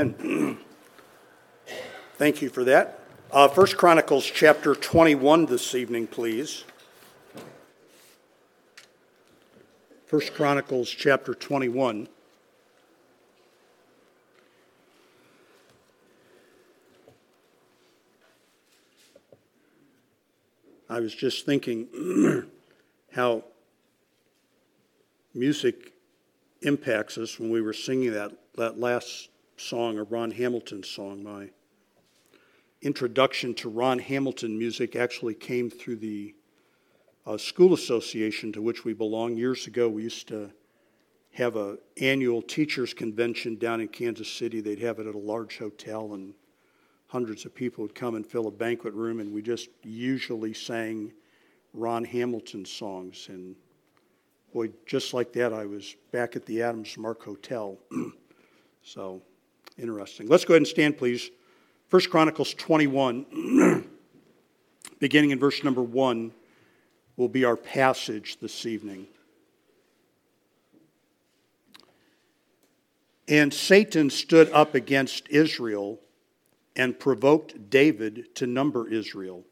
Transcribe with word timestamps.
Thank 2.16 2.40
you 2.40 2.48
for 2.48 2.64
that. 2.64 3.00
Uh, 3.30 3.48
First 3.48 3.76
Chronicles 3.76 4.24
chapter 4.24 4.74
21 4.74 5.44
this 5.44 5.74
evening, 5.74 6.06
please. 6.06 6.64
First 10.06 10.32
Chronicles 10.32 10.88
chapter 10.88 11.34
21. 11.34 12.08
I 20.88 21.00
was 21.00 21.14
just 21.14 21.44
thinking 21.44 22.48
how 23.12 23.44
music 25.34 25.92
impacts 26.62 27.18
us 27.18 27.38
when 27.38 27.50
we 27.50 27.60
were 27.60 27.74
singing 27.74 28.12
that, 28.12 28.32
that 28.56 28.80
last 28.80 29.29
song, 29.60 29.98
a 29.98 30.02
Ron 30.02 30.30
Hamilton 30.30 30.82
song. 30.82 31.22
My 31.22 31.50
introduction 32.80 33.54
to 33.54 33.68
Ron 33.68 33.98
Hamilton 33.98 34.58
music 34.58 34.96
actually 34.96 35.34
came 35.34 35.68
through 35.68 35.96
the 35.96 36.34
uh, 37.26 37.36
school 37.36 37.74
association 37.74 38.52
to 38.52 38.62
which 38.62 38.84
we 38.84 38.94
belong. 38.94 39.36
Years 39.36 39.66
ago, 39.66 39.88
we 39.88 40.04
used 40.04 40.26
to 40.28 40.50
have 41.34 41.56
an 41.56 41.78
annual 42.00 42.40
teachers 42.40 42.94
convention 42.94 43.56
down 43.56 43.82
in 43.82 43.88
Kansas 43.88 44.32
City. 44.32 44.60
They'd 44.60 44.80
have 44.80 44.98
it 44.98 45.06
at 45.06 45.14
a 45.14 45.18
large 45.18 45.58
hotel, 45.58 46.14
and 46.14 46.32
hundreds 47.08 47.44
of 47.44 47.54
people 47.54 47.82
would 47.82 47.94
come 47.94 48.14
and 48.14 48.26
fill 48.26 48.46
a 48.46 48.50
banquet 48.50 48.94
room, 48.94 49.20
and 49.20 49.32
we 49.32 49.42
just 49.42 49.68
usually 49.82 50.54
sang 50.54 51.12
Ron 51.74 52.04
Hamilton 52.04 52.64
songs. 52.64 53.26
And 53.28 53.54
boy, 54.54 54.70
just 54.86 55.12
like 55.12 55.34
that, 55.34 55.52
I 55.52 55.66
was 55.66 55.96
back 56.12 56.34
at 56.34 56.46
the 56.46 56.62
Adam's 56.62 56.96
Mark 56.96 57.22
Hotel. 57.22 57.78
so 58.82 59.20
interesting. 59.78 60.28
Let's 60.28 60.44
go 60.44 60.54
ahead 60.54 60.60
and 60.60 60.68
stand, 60.68 60.98
please. 60.98 61.30
First 61.88 62.10
Chronicles 62.10 62.54
21, 62.54 63.88
beginning 65.00 65.30
in 65.30 65.38
verse 65.38 65.64
number 65.64 65.82
1 65.82 66.32
will 67.16 67.28
be 67.28 67.44
our 67.44 67.56
passage 67.56 68.38
this 68.40 68.64
evening. 68.64 69.06
And 73.28 73.52
Satan 73.54 74.10
stood 74.10 74.50
up 74.50 74.74
against 74.74 75.28
Israel 75.28 76.00
and 76.74 76.98
provoked 76.98 77.70
David 77.70 78.34
to 78.36 78.46
number 78.46 78.88
Israel. 78.88 79.44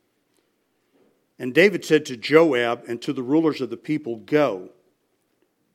And 1.38 1.54
David 1.54 1.84
said 1.84 2.06
to 2.06 2.16
Joab 2.16 2.84
and 2.88 3.00
to 3.02 3.12
the 3.12 3.22
rulers 3.22 3.60
of 3.60 3.70
the 3.70 3.76
people, 3.76 4.16
Go, 4.16 4.70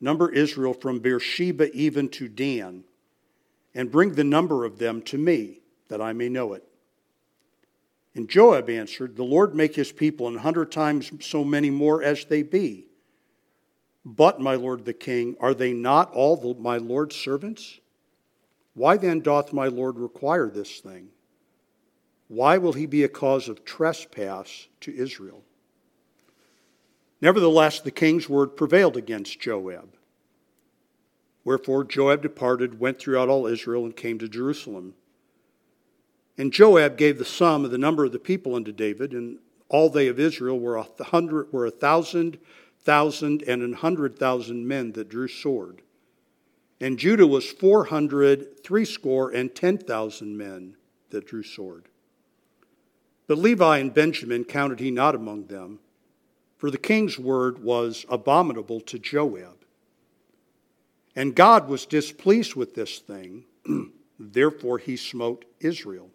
number 0.01 0.29
Israel 0.29 0.73
from 0.73 0.99
Beersheba 0.99 1.71
even 1.73 2.09
to 2.09 2.27
Dan, 2.27 2.83
and 3.75 3.91
bring 3.91 4.13
the 4.13 4.23
number 4.23 4.65
of 4.65 4.77
them 4.77 5.01
to 5.03 5.17
me, 5.17 5.61
that 5.87 6.01
I 6.01 6.13
may 6.13 6.29
know 6.29 6.53
it. 6.53 6.63
And 8.15 8.29
Joab 8.29 8.69
answered, 8.69 9.15
The 9.15 9.23
Lord 9.23 9.55
make 9.55 9.75
his 9.75 9.91
people 9.91 10.27
an 10.27 10.37
hundred 10.37 10.71
times 10.71 11.11
so 11.19 11.43
many 11.43 11.69
more 11.69 12.03
as 12.03 12.25
they 12.25 12.43
be. 12.43 12.87
But, 14.05 14.41
my 14.41 14.55
lord 14.55 14.85
the 14.85 14.93
king, 14.93 15.35
are 15.39 15.53
they 15.53 15.73
not 15.73 16.11
all 16.13 16.35
the, 16.35 16.59
my 16.59 16.77
lord's 16.77 17.15
servants? 17.15 17.79
Why 18.73 18.97
then 18.97 19.21
doth 19.21 19.53
my 19.53 19.67
lord 19.67 19.97
require 19.97 20.49
this 20.49 20.79
thing? 20.79 21.09
Why 22.27 22.57
will 22.57 22.73
he 22.73 22.85
be 22.85 23.03
a 23.03 23.09
cause 23.09 23.47
of 23.47 23.63
trespass 23.63 24.67
to 24.81 24.93
Israel? 24.93 25.43
Nevertheless, 27.21 27.79
the 27.79 27.91
king's 27.91 28.27
word 28.27 28.57
prevailed 28.57 28.97
against 28.97 29.39
Joab. 29.39 29.95
Wherefore 31.45 31.83
Joab 31.83 32.21
departed, 32.21 32.79
went 32.79 32.99
throughout 32.99 33.29
all 33.29 33.47
Israel, 33.47 33.85
and 33.85 33.95
came 33.95 34.17
to 34.19 34.27
Jerusalem. 34.27 34.93
And 36.37 36.53
Joab 36.53 36.97
gave 36.97 37.17
the 37.17 37.25
sum 37.25 37.65
of 37.65 37.71
the 37.71 37.77
number 37.77 38.05
of 38.05 38.11
the 38.11 38.19
people 38.19 38.55
unto 38.55 38.71
David, 38.71 39.13
and 39.13 39.39
all 39.69 39.89
they 39.89 40.07
of 40.07 40.19
Israel 40.19 40.59
were 40.59 40.77
a 40.77 40.87
hundred, 41.03 41.51
were 41.51 41.65
a 41.65 41.71
thousand, 41.71 42.37
thousand, 42.83 43.43
and 43.43 43.61
an 43.61 43.73
hundred 43.73 44.17
thousand 44.17 44.67
men 44.67 44.93
that 44.93 45.09
drew 45.09 45.27
sword. 45.27 45.81
And 46.79 46.97
Judah 46.97 47.27
was 47.27 47.51
four 47.51 47.85
hundred, 47.85 48.63
threescore, 48.63 49.31
and 49.31 49.53
ten 49.53 49.77
thousand 49.77 50.37
men 50.37 50.75
that 51.09 51.27
drew 51.27 51.43
sword. 51.43 51.87
But 53.27 53.37
Levi 53.37 53.77
and 53.77 53.93
Benjamin 53.93 54.43
counted 54.43 54.79
he 54.79 54.91
not 54.91 55.15
among 55.15 55.47
them, 55.47 55.79
for 56.57 56.69
the 56.69 56.77
king's 56.77 57.17
word 57.17 57.63
was 57.63 58.05
abominable 58.09 58.81
to 58.81 58.99
Joab. 58.99 59.62
And 61.15 61.35
God 61.35 61.67
was 61.67 61.85
displeased 61.85 62.55
with 62.55 62.73
this 62.73 62.99
thing, 62.99 63.45
therefore 64.19 64.79
he 64.79 64.97
smote 64.97 65.45
Israel. 65.59 66.09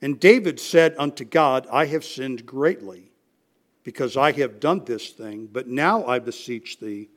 And 0.00 0.20
David 0.20 0.60
said 0.60 0.94
unto 0.98 1.24
God, 1.24 1.66
I 1.72 1.86
have 1.86 2.04
sinned 2.04 2.46
greatly, 2.46 3.10
because 3.84 4.16
I 4.16 4.32
have 4.32 4.60
done 4.60 4.84
this 4.84 5.10
thing. 5.10 5.48
But 5.50 5.66
now 5.66 6.04
I 6.04 6.18
beseech 6.18 6.78
thee, 6.78 7.08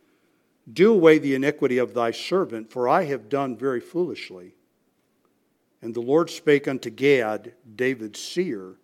do 0.72 0.94
away 0.94 1.20
the 1.20 1.36
iniquity 1.36 1.78
of 1.78 1.94
thy 1.94 2.12
servant, 2.12 2.72
for 2.72 2.88
I 2.88 3.04
have 3.04 3.30
done 3.30 3.58
very 3.58 3.82
foolishly. 3.82 4.56
And 5.82 5.94
the 5.94 6.02
Lord 6.02 6.30
spake 6.30 6.68
unto 6.68 6.90
Gad, 6.90 7.54
David's 7.76 8.22
seer, 8.22 8.76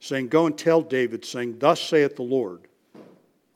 saying, 0.00 0.28
Go 0.28 0.46
and 0.46 0.56
tell 0.56 0.82
David, 0.82 1.24
saying, 1.24 1.58
Thus 1.58 1.80
saith 1.80 2.16
the 2.16 2.22
Lord, 2.22 2.66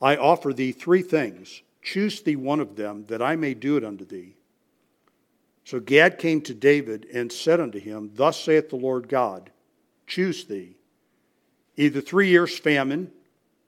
I 0.01 0.15
offer 0.15 0.53
thee 0.53 0.71
three 0.71 1.01
things. 1.01 1.61
Choose 1.81 2.21
thee 2.21 2.35
one 2.35 2.59
of 2.59 2.75
them, 2.75 3.05
that 3.07 3.21
I 3.21 3.35
may 3.35 3.53
do 3.53 3.77
it 3.77 3.83
unto 3.83 4.05
thee. 4.05 4.35
So 5.63 5.79
Gad 5.79 6.17
came 6.17 6.41
to 6.41 6.53
David 6.53 7.07
and 7.13 7.31
said 7.31 7.59
unto 7.59 7.79
him, 7.79 8.11
Thus 8.15 8.43
saith 8.43 8.69
the 8.69 8.75
Lord 8.75 9.07
God, 9.07 9.51
choose 10.07 10.45
thee. 10.45 10.75
Either 11.77 12.01
three 12.01 12.29
years' 12.29 12.57
famine, 12.57 13.11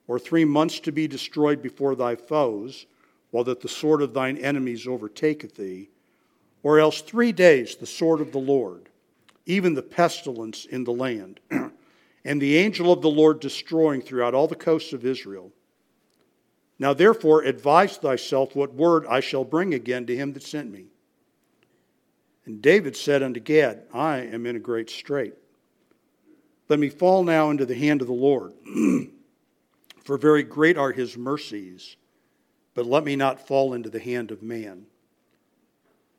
or 0.08 0.20
three 0.20 0.44
months 0.44 0.80
to 0.82 0.92
be 0.92 1.08
destroyed 1.08 1.62
before 1.62 1.96
thy 1.96 2.16
foes, 2.16 2.86
while 3.30 3.46
that 3.46 3.62
the 3.62 3.70
sword 3.70 4.02
of 4.02 4.14
thine 4.14 4.38
enemies 4.38 4.86
overtaketh 4.86 5.56
thee, 5.56 5.90
or 6.64 6.80
else 6.80 7.02
three 7.02 7.32
days 7.32 7.76
the 7.76 7.86
sword 7.86 8.20
of 8.20 8.32
the 8.32 8.38
Lord, 8.38 8.90
even 9.46 9.74
the 9.74 9.82
pestilence 9.82 10.66
in 10.66 10.84
the 10.84 10.92
land, 10.92 11.40
and 12.26 12.42
the 12.42 12.58
angel 12.58 12.92
of 12.92 13.02
the 13.02 13.10
Lord 13.10 13.40
destroying 13.40 14.02
throughout 14.02 14.34
all 14.34 14.48
the 14.48 14.56
coasts 14.56 14.92
of 14.92 15.06
Israel. 15.06 15.52
Now 16.82 16.96
therefore 16.96 17.44
advise 17.44 17.98
thyself 17.98 18.56
what 18.56 18.74
word 18.74 19.06
I 19.06 19.20
shall 19.20 19.44
bring 19.44 19.76
again 19.76 20.08
to 20.08 20.16
him 20.16 20.34
that 20.34 20.42
sent 20.42 20.72
me. 20.72 20.88
And 22.48 22.60
David 22.60 22.98
said 22.98 23.22
unto 23.22 23.40
Gad, 23.40 23.84
I 23.94 24.22
am 24.22 24.48
in 24.48 24.56
a 24.56 24.60
great 24.60 24.90
strait. 24.90 25.36
Let 26.70 26.80
me 26.80 26.90
fall 26.90 27.24
now 27.24 27.52
into 27.52 27.68
the 27.68 27.76
hand 27.76 28.02
of 28.02 28.08
the 28.08 28.14
Lord. 28.14 28.54
For 30.04 30.18
very 30.18 30.42
great 30.42 30.76
are 30.76 30.92
his 30.92 31.16
mercies, 31.16 31.98
but 32.74 32.88
let 32.88 33.04
me 33.04 33.16
not 33.16 33.48
fall 33.48 33.76
into 33.76 33.92
the 33.92 34.00
hand 34.00 34.32
of 34.32 34.42
man. 34.42 34.88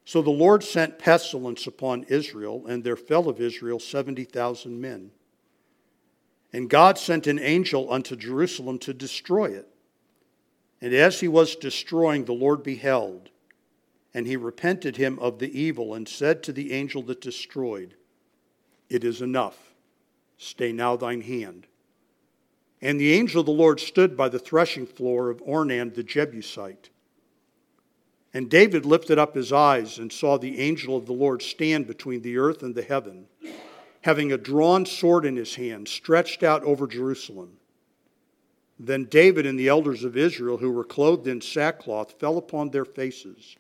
So 0.05 0.23
the 0.23 0.31
Lord 0.31 0.63
sent 0.63 0.97
pestilence 0.97 1.67
upon 1.67 2.05
Israel, 2.05 2.69
and 2.69 2.85
there 2.85 2.95
fell 2.95 3.29
of 3.29 3.41
Israel 3.41 3.81
70,000 3.81 4.81
men. 4.81 5.11
And 6.53 6.71
God 6.71 6.99
sent 6.99 7.27
an 7.27 7.41
angel 7.41 7.93
unto 7.93 8.15
Jerusalem 8.15 8.79
to 8.79 8.95
destroy 8.95 9.47
it. 9.47 9.69
And 10.83 10.93
as 10.93 11.21
he 11.21 11.29
was 11.29 11.55
destroying, 11.55 12.25
the 12.25 12.33
Lord 12.33 12.65
beheld, 12.65 13.31
and 14.13 14.27
he 14.27 14.37
repented 14.37 14.97
him 14.97 15.17
of 15.21 15.39
the 15.39 15.59
evil, 15.59 15.95
and 15.95 16.09
said 16.09 16.43
to 16.43 16.53
the 16.53 16.73
angel 16.73 17.03
that 17.05 17.21
destroyed, 17.21 17.95
It 18.91 19.05
is 19.05 19.23
enough 19.23 19.73
Stay 20.39 20.73
now 20.73 20.97
thine 20.97 21.21
hand. 21.21 21.69
And 22.81 22.99
the 22.99 23.13
angel 23.13 23.41
of 23.41 23.47
the 23.47 23.53
Lord 23.53 23.79
stood 23.79 24.17
by 24.17 24.29
the 24.29 24.41
threshing 24.41 24.87
floor 24.87 25.31
of 25.31 25.41
Ornan 25.47 25.95
the 25.95 26.03
Jebusite. 26.03 26.91
And 28.35 28.51
David 28.51 28.85
lifted 28.85 29.21
up 29.21 29.37
his 29.37 29.53
eyes 29.53 29.99
and 29.99 30.13
saw 30.13 30.37
the 30.37 30.59
angel 30.59 30.97
of 30.97 31.07
the 31.07 31.13
Lord 31.13 31.43
stand 31.43 31.87
between 31.87 32.23
the 32.23 32.39
earth 32.39 32.65
and 32.65 32.75
the 32.75 32.83
heaven, 32.83 33.27
having 34.01 34.33
a 34.33 34.39
drawn 34.39 34.85
sword 34.85 35.25
in 35.25 35.37
his 35.37 35.55
hand, 35.55 35.87
stretched 35.87 36.43
out 36.43 36.65
over 36.65 36.89
Jerusalem. 36.89 37.59
Then 38.85 39.05
David 39.05 39.47
and 39.47 39.57
the 39.57 39.69
elders 39.69 40.03
of 40.03 40.17
Israel, 40.17 40.57
who 40.57 40.73
were 40.73 40.83
clothed 40.83 41.29
in 41.29 41.41
sackcloth, 41.41 42.19
fell 42.19 42.37
upon 42.37 42.71
their 42.71 42.85
faces. 42.85 43.57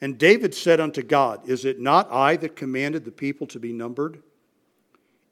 And 0.00 0.16
David 0.16 0.54
said 0.54 0.80
unto 0.80 1.02
God, 1.02 1.46
Is 1.46 1.66
it 1.66 1.78
not 1.78 2.10
I 2.10 2.36
that 2.36 2.56
commanded 2.56 3.04
the 3.04 3.12
people 3.12 3.46
to 3.48 3.60
be 3.60 3.72
numbered? 3.72 4.22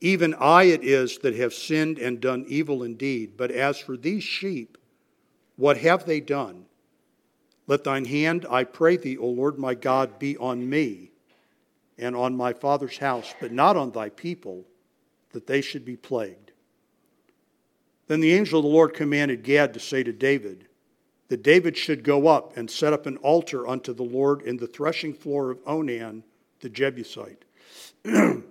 Even 0.02 0.34
I 0.34 0.64
it 0.64 0.84
is 0.84 1.18
that 1.18 1.34
have 1.36 1.54
sinned 1.54 1.98
and 1.98 2.20
done 2.20 2.44
evil 2.48 2.82
indeed. 2.82 3.38
But 3.38 3.50
as 3.50 3.78
for 3.78 3.96
these 3.96 4.24
sheep, 4.24 4.76
what 5.56 5.78
have 5.78 6.04
they 6.04 6.20
done? 6.20 6.66
Let 7.66 7.84
thine 7.84 8.04
hand, 8.04 8.46
I 8.50 8.64
pray 8.64 8.98
thee, 8.98 9.16
O 9.16 9.26
Lord 9.26 9.58
my 9.58 9.74
God, 9.74 10.18
be 10.18 10.36
on 10.36 10.68
me 10.68 11.12
and 11.96 12.14
on 12.14 12.36
my 12.36 12.52
father's 12.52 12.98
house, 12.98 13.34
but 13.40 13.52
not 13.52 13.76
on 13.76 13.90
thy 13.90 14.10
people, 14.10 14.66
that 15.32 15.46
they 15.46 15.62
should 15.62 15.84
be 15.84 15.96
plagued. 15.96 16.49
Then 18.10 18.18
the 18.18 18.32
angel 18.32 18.58
of 18.58 18.64
the 18.64 18.70
Lord 18.70 18.92
commanded 18.92 19.44
Gad 19.44 19.72
to 19.72 19.78
say 19.78 20.02
to 20.02 20.12
David, 20.12 20.66
that 21.28 21.44
David 21.44 21.76
should 21.76 22.02
go 22.02 22.26
up 22.26 22.56
and 22.56 22.68
set 22.68 22.92
up 22.92 23.06
an 23.06 23.16
altar 23.18 23.68
unto 23.68 23.92
the 23.92 24.02
Lord 24.02 24.42
in 24.42 24.56
the 24.56 24.66
threshing 24.66 25.14
floor 25.14 25.52
of 25.52 25.64
Ornan 25.64 26.24
the 26.58 26.68
Jebusite. 26.68 27.44
and 28.04 28.42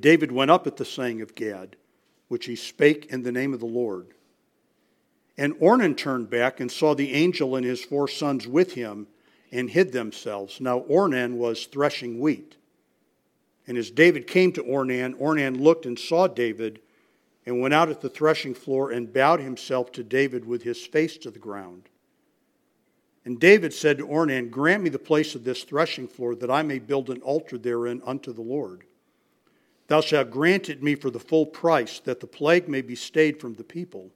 David 0.00 0.32
went 0.32 0.50
up 0.50 0.66
at 0.66 0.78
the 0.78 0.84
saying 0.84 1.22
of 1.22 1.36
Gad, 1.36 1.76
which 2.26 2.46
he 2.46 2.56
spake 2.56 3.06
in 3.12 3.22
the 3.22 3.30
name 3.30 3.54
of 3.54 3.60
the 3.60 3.66
Lord. 3.66 4.08
And 5.38 5.54
Ornan 5.60 5.96
turned 5.96 6.28
back 6.28 6.58
and 6.58 6.72
saw 6.72 6.96
the 6.96 7.12
angel 7.12 7.54
and 7.54 7.64
his 7.64 7.84
four 7.84 8.08
sons 8.08 8.48
with 8.48 8.72
him 8.72 9.06
and 9.52 9.70
hid 9.70 9.92
themselves. 9.92 10.60
Now 10.60 10.80
Ornan 10.80 11.34
was 11.34 11.66
threshing 11.66 12.18
wheat. 12.18 12.56
And 13.68 13.78
as 13.78 13.92
David 13.92 14.26
came 14.26 14.50
to 14.54 14.64
Ornan, 14.64 15.14
Ornan 15.20 15.60
looked 15.60 15.86
and 15.86 15.96
saw 15.96 16.26
David 16.26 16.80
and 17.50 17.60
went 17.60 17.74
out 17.74 17.88
at 17.88 18.00
the 18.00 18.08
threshing 18.08 18.54
floor 18.54 18.92
and 18.92 19.12
bowed 19.12 19.40
himself 19.40 19.90
to 19.90 20.04
David 20.04 20.44
with 20.44 20.62
his 20.62 20.86
face 20.86 21.18
to 21.18 21.32
the 21.32 21.38
ground. 21.40 21.88
And 23.24 23.40
David 23.40 23.74
said 23.74 23.98
to 23.98 24.06
Ornan, 24.06 24.52
Grant 24.52 24.84
me 24.84 24.88
the 24.88 25.00
place 25.00 25.34
of 25.34 25.42
this 25.42 25.64
threshing 25.64 26.06
floor, 26.06 26.36
that 26.36 26.50
I 26.50 26.62
may 26.62 26.78
build 26.78 27.10
an 27.10 27.20
altar 27.22 27.58
therein 27.58 28.02
unto 28.06 28.32
the 28.32 28.40
Lord. 28.40 28.84
Thou 29.88 30.00
shalt 30.00 30.30
grant 30.30 30.68
it 30.68 30.80
me 30.80 30.94
for 30.94 31.10
the 31.10 31.18
full 31.18 31.44
price, 31.44 31.98
that 32.04 32.20
the 32.20 32.28
plague 32.28 32.68
may 32.68 32.82
be 32.82 32.94
stayed 32.94 33.40
from 33.40 33.54
the 33.54 33.64
people. 33.64 34.12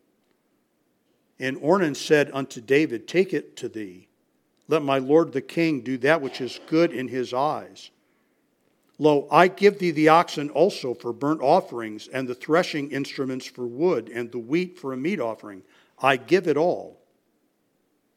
And 1.41 1.57
Ornan 1.57 1.97
said 1.97 2.31
unto 2.33 2.61
David, 2.61 3.09
Take 3.09 3.35
it 3.35 3.57
to 3.57 3.69
thee. 3.69 4.07
Let 4.69 4.83
my 4.83 4.99
lord 4.99 5.33
the 5.33 5.43
king 5.43 5.81
do 5.81 5.99
that 5.99 6.23
which 6.23 6.41
is 6.41 6.61
good 6.69 6.93
in 6.93 7.09
his 7.09 7.35
eyes. 7.35 7.91
Lo, 9.05 9.29
I 9.31 9.49
give 9.49 9.79
thee 9.79 9.91
the 9.91 10.09
oxen 10.09 10.49
also 10.49 10.95
for 10.95 11.13
burnt 11.13 11.43
offerings, 11.43 12.09
and 12.09 12.27
the 12.27 12.35
threshing 12.35 12.91
instruments 12.91 13.45
for 13.45 13.67
wood, 13.67 14.09
and 14.09 14.33
the 14.33 14.39
wheat 14.39 14.79
for 14.79 14.95
a 14.95 14.97
meat 14.97 15.21
offering. 15.21 15.63
I 15.99 16.17
give 16.17 16.49
it 16.49 16.57
all. 16.57 17.03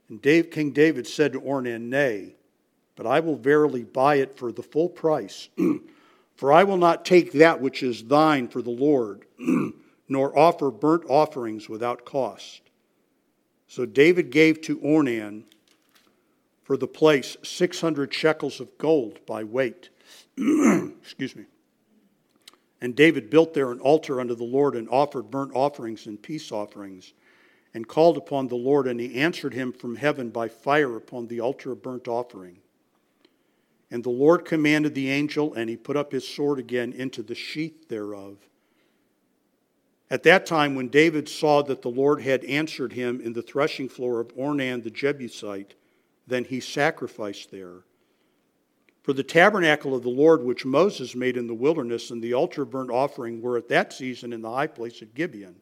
And 0.08 0.22
Dave, 0.22 0.50
King 0.50 0.72
David 0.72 1.06
said 1.06 1.34
to 1.34 1.42
Ornan, 1.42 1.90
Nay, 1.90 2.36
but 2.96 3.06
I 3.06 3.20
will 3.20 3.36
verily 3.36 3.84
buy 3.84 4.16
it 4.16 4.38
for 4.38 4.54
the 4.54 4.64
full 4.64 4.88
price. 4.88 5.50
for 6.38 6.54
I 6.54 6.64
will 6.64 6.78
not 6.78 7.04
take 7.04 7.34
that 7.34 7.60
which 7.60 7.84
is 7.84 8.06
thine 8.06 8.48
for 8.48 8.62
the 8.62 8.70
Lord, 8.70 9.26
nor 10.08 10.40
offer 10.40 10.72
burnt 10.72 11.04
offerings 11.10 11.68
without 11.68 12.06
cost. 12.06 12.62
So 13.68 13.86
David 13.86 14.30
gave 14.30 14.62
to 14.62 14.80
Ornan 14.80 15.44
for 16.64 16.78
the 16.78 16.88
place 16.88 17.36
600 17.44 18.14
shekels 18.14 18.62
of 18.62 18.78
gold 18.78 19.20
by 19.26 19.44
weight 19.44 19.90
Excuse 21.02 21.36
me. 21.36 21.46
And 22.80 22.96
David 22.96 23.30
built 23.30 23.54
there 23.54 23.72
an 23.72 23.80
altar 23.80 24.22
unto 24.22 24.36
the 24.36 24.44
Lord 24.44 24.76
and 24.76 24.88
offered 24.90 25.32
burnt 25.32 25.52
offerings 25.56 26.06
and 26.06 26.22
peace 26.22 26.52
offerings 26.52 27.14
and 27.74 27.88
called 27.88 28.18
upon 28.18 28.48
the 28.48 28.56
Lord, 28.56 28.88
and 28.88 29.00
he 29.00 29.16
answered 29.16 29.54
him 29.54 29.72
from 29.72 29.96
heaven 29.96 30.30
by 30.30 30.48
fire 30.48 30.96
upon 30.96 31.28
the 31.28 31.42
altar 31.42 31.72
of 31.72 31.82
burnt 31.82 32.08
offering. 32.08 32.58
And 33.92 34.04
the 34.04 34.10
Lord 34.10 34.46
commanded 34.46 34.96
the 34.96 35.10
angel, 35.10 35.54
and 35.54 35.70
he 35.70 35.78
put 35.78 35.96
up 35.96 36.12
his 36.12 36.28
sword 36.28 36.60
again 36.60 36.94
into 36.94 37.24
the 37.24 37.36
sheath 37.36 37.88
thereof. 37.88 38.38
At 40.10 40.24
that 40.24 40.46
time, 40.46 40.76
when 40.76 40.88
David 40.88 41.28
saw 41.28 41.62
that 41.64 41.82
the 41.82 41.90
Lord 41.90 42.22
had 42.22 42.44
answered 42.46 42.94
him 42.94 43.20
in 43.22 43.34
the 43.34 43.42
threshing 43.42 43.90
floor 43.90 44.20
of 44.20 44.36
Ornan 44.36 44.84
the 44.84 44.90
Jebusite, 44.90 45.76
then 46.26 46.46
he 46.46 46.60
sacrificed 46.60 47.52
there. 47.52 47.84
For 49.08 49.14
the 49.14 49.24
tabernacle 49.24 49.96
of 49.96 50.04
the 50.04 50.10
Lord, 50.10 50.44
which 50.44 50.66
Moses 50.66 51.16
made 51.16 51.38
in 51.38 51.48
the 51.48 51.54
wilderness, 51.54 52.12
and 52.12 52.22
the 52.22 52.34
altar 52.34 52.66
burnt 52.66 52.92
offering 52.92 53.42
were 53.42 53.56
at 53.56 53.70
that 53.70 53.94
season 53.94 54.34
in 54.34 54.42
the 54.42 54.52
high 54.52 54.68
place 54.68 55.02
at 55.02 55.16
Gibeon. 55.16 55.56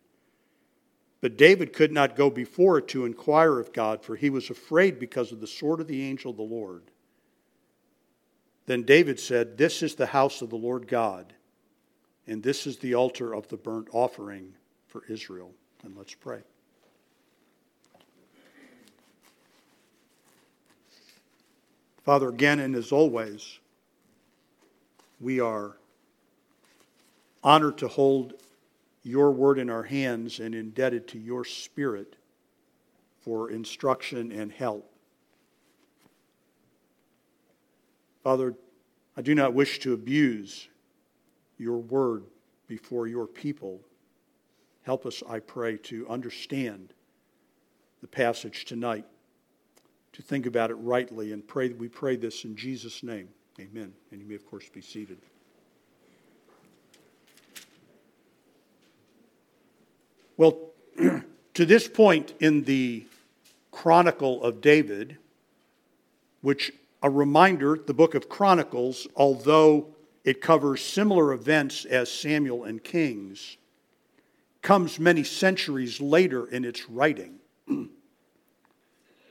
But 1.21 1.37
David 1.37 1.71
could 1.71 1.91
not 1.91 2.15
go 2.15 2.31
before 2.31 2.79
it 2.79 2.87
to 2.87 3.05
inquire 3.05 3.59
of 3.59 3.71
God, 3.71 4.03
for 4.03 4.15
he 4.15 4.31
was 4.31 4.49
afraid 4.49 4.97
because 4.97 5.31
of 5.31 5.41
the 5.41 5.45
sword 5.45 5.79
of 5.79 5.85
the 5.85 6.01
angel 6.01 6.31
of 6.31 6.37
the 6.37 6.41
Lord. 6.41 6.89
Then 8.65 8.81
David 8.81 9.19
said, 9.19 9.59
This 9.59 9.83
is 9.83 9.93
the 9.93 10.07
house 10.07 10.41
of 10.41 10.49
the 10.49 10.55
Lord 10.55 10.87
God, 10.87 11.31
and 12.25 12.41
this 12.41 12.65
is 12.65 12.79
the 12.79 12.95
altar 12.95 13.35
of 13.35 13.47
the 13.49 13.57
burnt 13.57 13.89
offering 13.91 14.55
for 14.87 15.03
Israel. 15.07 15.51
And 15.83 15.95
let's 15.95 16.15
pray. 16.15 16.41
Father, 22.05 22.29
again 22.29 22.59
and 22.59 22.75
as 22.75 22.91
always, 22.91 23.57
we 25.19 25.39
are 25.39 25.75
honored 27.43 27.79
to 27.79 27.87
hold 27.87 28.35
your 29.01 29.31
word 29.31 29.57
in 29.57 29.71
our 29.71 29.81
hands 29.81 30.39
and 30.39 30.53
indebted 30.53 31.07
to 31.07 31.19
your 31.19 31.43
spirit 31.43 32.15
for 33.21 33.49
instruction 33.49 34.31
and 34.31 34.51
help. 34.51 34.87
Father, 38.23 38.53
I 39.17 39.23
do 39.23 39.33
not 39.33 39.55
wish 39.55 39.79
to 39.79 39.93
abuse 39.93 40.67
your 41.57 41.79
word 41.79 42.25
before 42.67 43.07
your 43.07 43.25
people. 43.25 43.79
Help 44.83 45.07
us, 45.07 45.23
I 45.27 45.39
pray, 45.39 45.77
to 45.77 46.07
understand 46.07 46.93
the 48.01 48.07
passage 48.07 48.65
tonight 48.65 49.05
to 50.15 50.21
think 50.21 50.45
about 50.45 50.71
it 50.71 50.75
rightly 50.75 51.33
and 51.33 51.45
pray 51.45 51.69
we 51.69 51.89
pray 51.89 52.15
this 52.15 52.45
in 52.45 52.55
Jesus' 52.55 53.03
name. 53.03 53.27
Amen. 53.59 53.91
And 54.11 54.21
you 54.21 54.25
may, 54.25 54.35
of 54.35 54.45
course, 54.49 54.67
be 54.69 54.79
seated. 54.79 55.17
Well, 60.37 60.57
to 61.53 61.65
this 61.65 61.89
point 61.89 62.33
in 62.39 62.63
the 62.63 63.05
Chronicle 63.71 64.41
of 64.41 64.61
David, 64.61 65.17
which 66.39 66.71
a 67.03 67.09
reminder, 67.09 67.77
the 67.85 67.93
book 67.93 68.15
of 68.15 68.29
Chronicles, 68.29 69.07
although 69.17 69.87
it 70.23 70.39
covers 70.39 70.83
similar 70.83 71.33
events 71.33 71.83
as 71.83 72.09
Samuel 72.09 72.63
and 72.63 72.81
Kings, 72.81 73.57
comes 74.61 74.97
many 74.97 75.25
centuries 75.25 75.99
later 75.99 76.47
in 76.47 76.63
its 76.63 76.89
writing. 76.89 77.39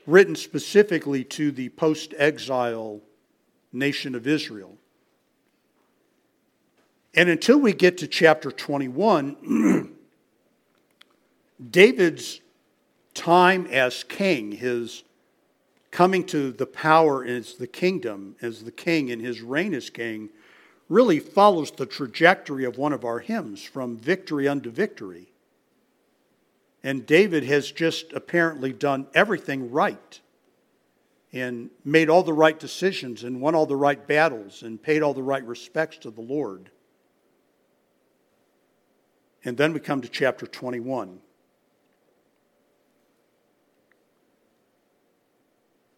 written 0.05 0.35
specifically 0.35 1.23
to 1.23 1.51
the 1.51 1.69
post 1.69 2.13
exile 2.17 3.01
nation 3.71 4.15
of 4.15 4.27
Israel. 4.27 4.77
And 7.13 7.29
until 7.29 7.57
we 7.57 7.73
get 7.73 7.97
to 7.99 8.07
chapter 8.07 8.51
21, 8.51 9.95
David's 11.69 12.41
time 13.13 13.65
as 13.67 14.03
king, 14.03 14.51
his 14.51 15.03
coming 15.91 16.25
to 16.25 16.51
the 16.51 16.65
power 16.65 17.23
as 17.23 17.53
the 17.53 17.67
kingdom, 17.67 18.35
as 18.41 18.63
the 18.63 18.71
king, 18.71 19.11
and 19.11 19.21
his 19.21 19.41
reign 19.41 19.73
as 19.73 19.89
king, 19.89 20.29
really 20.89 21.19
follows 21.19 21.71
the 21.71 21.85
trajectory 21.85 22.65
of 22.65 22.77
one 22.77 22.91
of 22.91 23.05
our 23.05 23.19
hymns 23.19 23.63
from 23.63 23.97
victory 23.97 24.45
unto 24.45 24.69
victory. 24.69 25.31
And 26.85 27.03
David 27.03 27.43
has 27.45 27.71
just 27.71 28.13
apparently 28.13 28.71
done 28.71 29.07
everything 29.15 29.71
right 29.71 30.19
and 31.33 31.71
made 31.83 32.11
all 32.11 32.21
the 32.21 32.31
right 32.31 32.59
decisions 32.59 33.23
and 33.23 33.41
won 33.41 33.55
all 33.55 33.65
the 33.65 33.75
right 33.75 34.07
battles 34.07 34.61
and 34.61 34.79
paid 34.79 35.01
all 35.01 35.15
the 35.15 35.23
right 35.23 35.43
respects 35.43 35.97
to 35.97 36.11
the 36.11 36.21
Lord. 36.21 36.69
And 39.43 39.57
then 39.57 39.73
we 39.73 39.79
come 39.79 40.01
to 40.01 40.07
chapter 40.07 40.45
21, 40.45 41.17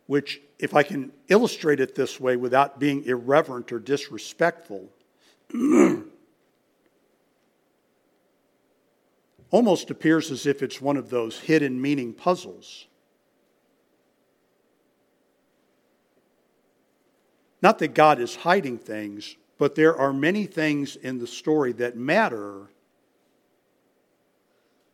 which, 0.05 0.39
if 0.57 0.73
I 0.73 0.83
can 0.83 1.11
illustrate 1.27 1.81
it 1.81 1.95
this 1.95 2.17
way 2.17 2.37
without 2.37 2.79
being 2.79 3.03
irreverent 3.03 3.73
or 3.73 3.79
disrespectful, 3.79 4.87
almost 9.51 9.89
appears 9.89 10.31
as 10.31 10.45
if 10.45 10.61
it's 10.61 10.81
one 10.81 10.97
of 10.97 11.09
those 11.09 11.39
hidden 11.39 11.81
meaning 11.81 12.13
puzzles. 12.13 12.87
Not 17.61 17.79
that 17.79 17.93
God 17.93 18.19
is 18.19 18.35
hiding 18.35 18.77
things, 18.77 19.35
but 19.57 19.75
there 19.75 19.95
are 19.95 20.13
many 20.13 20.45
things 20.45 20.95
in 20.95 21.17
the 21.17 21.27
story 21.27 21.71
that 21.73 21.97
matter, 21.97 22.67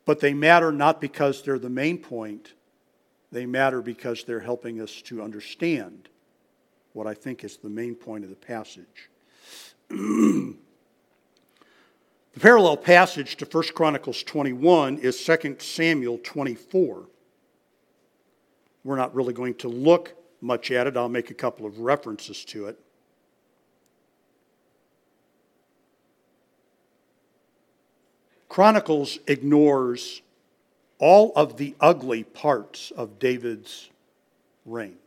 but 0.06 0.20
they 0.20 0.34
matter 0.34 0.72
not 0.72 1.02
because 1.02 1.42
they're 1.42 1.60
the 1.60 1.70
main 1.70 1.98
point, 1.98 2.54
they 3.32 3.46
matter 3.46 3.82
because 3.82 4.24
they're 4.24 4.40
helping 4.40 4.80
us 4.80 5.02
to 5.04 5.22
understand 5.22 6.08
what 6.94 7.08
I 7.08 7.14
think 7.14 7.44
is 7.44 7.58
the 7.58 7.70
main 7.70 7.96
point 7.96 8.24
of 8.24 8.30
the 8.30 8.36
passage. 8.36 9.10
The 12.34 12.40
parallel 12.40 12.78
passage 12.78 13.36
to 13.38 13.46
1 13.46 13.64
Chronicles 13.76 14.24
21 14.24 14.98
is 14.98 15.24
2 15.24 15.58
Samuel 15.60 16.20
24. 16.24 17.04
We're 18.84 18.96
not 18.96 19.14
really 19.14 19.34
going 19.34 19.54
to 19.56 19.68
look 19.68 20.16
much 20.42 20.72
at 20.72 20.88
it, 20.88 20.98
I'll 20.98 21.08
make 21.08 21.32
a 21.32 21.36
couple 21.36 21.66
of 21.66 21.80
references 21.80 22.44
to 22.46 22.66
it. 22.66 22.78
Chronicles 28.50 29.20
ignores 29.26 30.22
all 31.00 31.32
of 31.36 31.58
the 31.58 31.76
ugly 31.80 32.24
parts 32.24 32.92
of 32.92 33.20
David's 33.20 33.90
reign. 34.66 34.98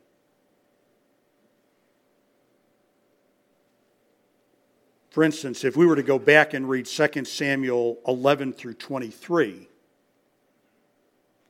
For 5.09 5.23
instance, 5.23 5.63
if 5.63 5.75
we 5.77 5.85
were 5.85 5.95
to 5.95 6.03
go 6.03 6.19
back 6.19 6.53
and 6.53 6.69
read 6.69 6.85
2 6.85 7.25
Samuel 7.25 7.99
11 8.07 8.53
through 8.53 8.75
23, 8.75 9.67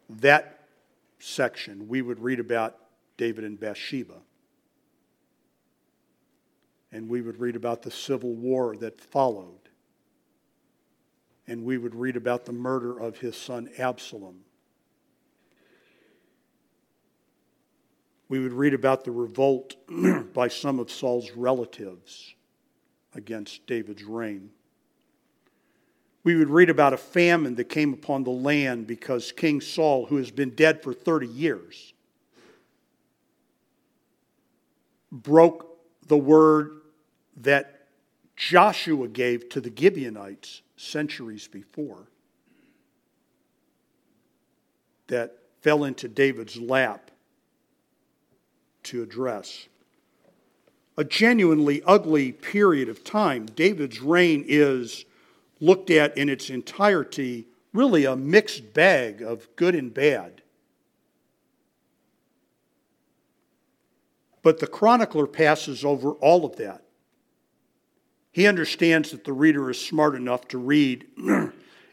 that 0.09 0.67
section, 1.19 1.87
we 1.87 2.01
would 2.01 2.19
read 2.19 2.39
about 2.39 2.77
David 3.17 3.43
and 3.43 3.59
Bathsheba. 3.59 4.21
And 6.91 7.09
we 7.09 7.21
would 7.21 7.39
read 7.39 7.55
about 7.55 7.81
the 7.81 7.91
civil 7.91 8.33
war 8.33 8.77
that 8.77 9.01
followed. 9.01 9.69
And 11.47 11.63
we 11.63 11.77
would 11.77 11.95
read 11.95 12.15
about 12.15 12.45
the 12.45 12.53
murder 12.53 12.97
of 12.97 13.17
his 13.17 13.35
son 13.35 13.69
Absalom. 13.77 14.41
We 18.29 18.39
would 18.39 18.53
read 18.53 18.73
about 18.73 19.03
the 19.03 19.11
revolt 19.11 19.75
by 20.33 20.47
some 20.47 20.79
of 20.79 20.91
Saul's 20.91 21.31
relatives 21.31 22.35
against 23.17 23.65
David's 23.67 24.03
reign. 24.03 24.49
We 26.23 26.35
would 26.35 26.49
read 26.49 26.69
about 26.69 26.93
a 26.93 26.97
famine 26.97 27.55
that 27.55 27.69
came 27.69 27.93
upon 27.93 28.23
the 28.23 28.31
land 28.31 28.87
because 28.87 29.31
King 29.31 29.61
Saul, 29.61 30.05
who 30.05 30.17
has 30.17 30.31
been 30.31 30.51
dead 30.51 30.83
for 30.83 30.93
30 30.93 31.27
years, 31.27 31.93
broke 35.11 35.77
the 36.07 36.17
word 36.17 36.81
that 37.37 37.87
Joshua 38.35 39.07
gave 39.07 39.49
to 39.49 39.61
the 39.61 39.71
Gibeonites 39.75 40.61
centuries 40.75 41.47
before 41.47 42.07
that 45.07 45.37
fell 45.61 45.83
into 45.83 46.07
David's 46.07 46.59
lap 46.59 47.09
to 48.83 49.01
address. 49.01 49.67
A 50.97 51.03
genuinely 51.03 51.83
ugly 51.85 52.31
period 52.31 52.89
of 52.89 53.03
time. 53.03 53.45
David's 53.45 54.01
reign 54.01 54.43
is 54.47 55.05
looked 55.59 55.89
at 55.89 56.17
in 56.17 56.29
its 56.29 56.49
entirety 56.49 57.47
really 57.73 58.05
a 58.05 58.15
mixed 58.15 58.73
bag 58.73 59.21
of 59.21 59.47
good 59.55 59.75
and 59.75 59.93
bad. 59.93 60.41
But 64.41 64.59
the 64.59 64.67
chronicler 64.67 65.27
passes 65.27 65.83
over 65.83 66.11
all 66.13 66.45
of 66.45 66.55
that. 66.55 66.83
He 68.31 68.47
understands 68.47 69.11
that 69.11 69.23
the 69.23 69.33
reader 69.33 69.69
is 69.69 69.79
smart 69.79 70.15
enough 70.15 70.47
to 70.49 70.57
read 70.57 71.05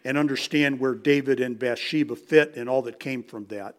and 0.05 0.19
understand 0.19 0.79
where 0.79 0.95
David 0.95 1.41
and 1.41 1.59
Bathsheba 1.59 2.17
fit 2.17 2.55
and 2.57 2.69
all 2.69 2.83
that 2.83 3.01
came 3.01 3.23
from 3.23 3.47
that. 3.47 3.77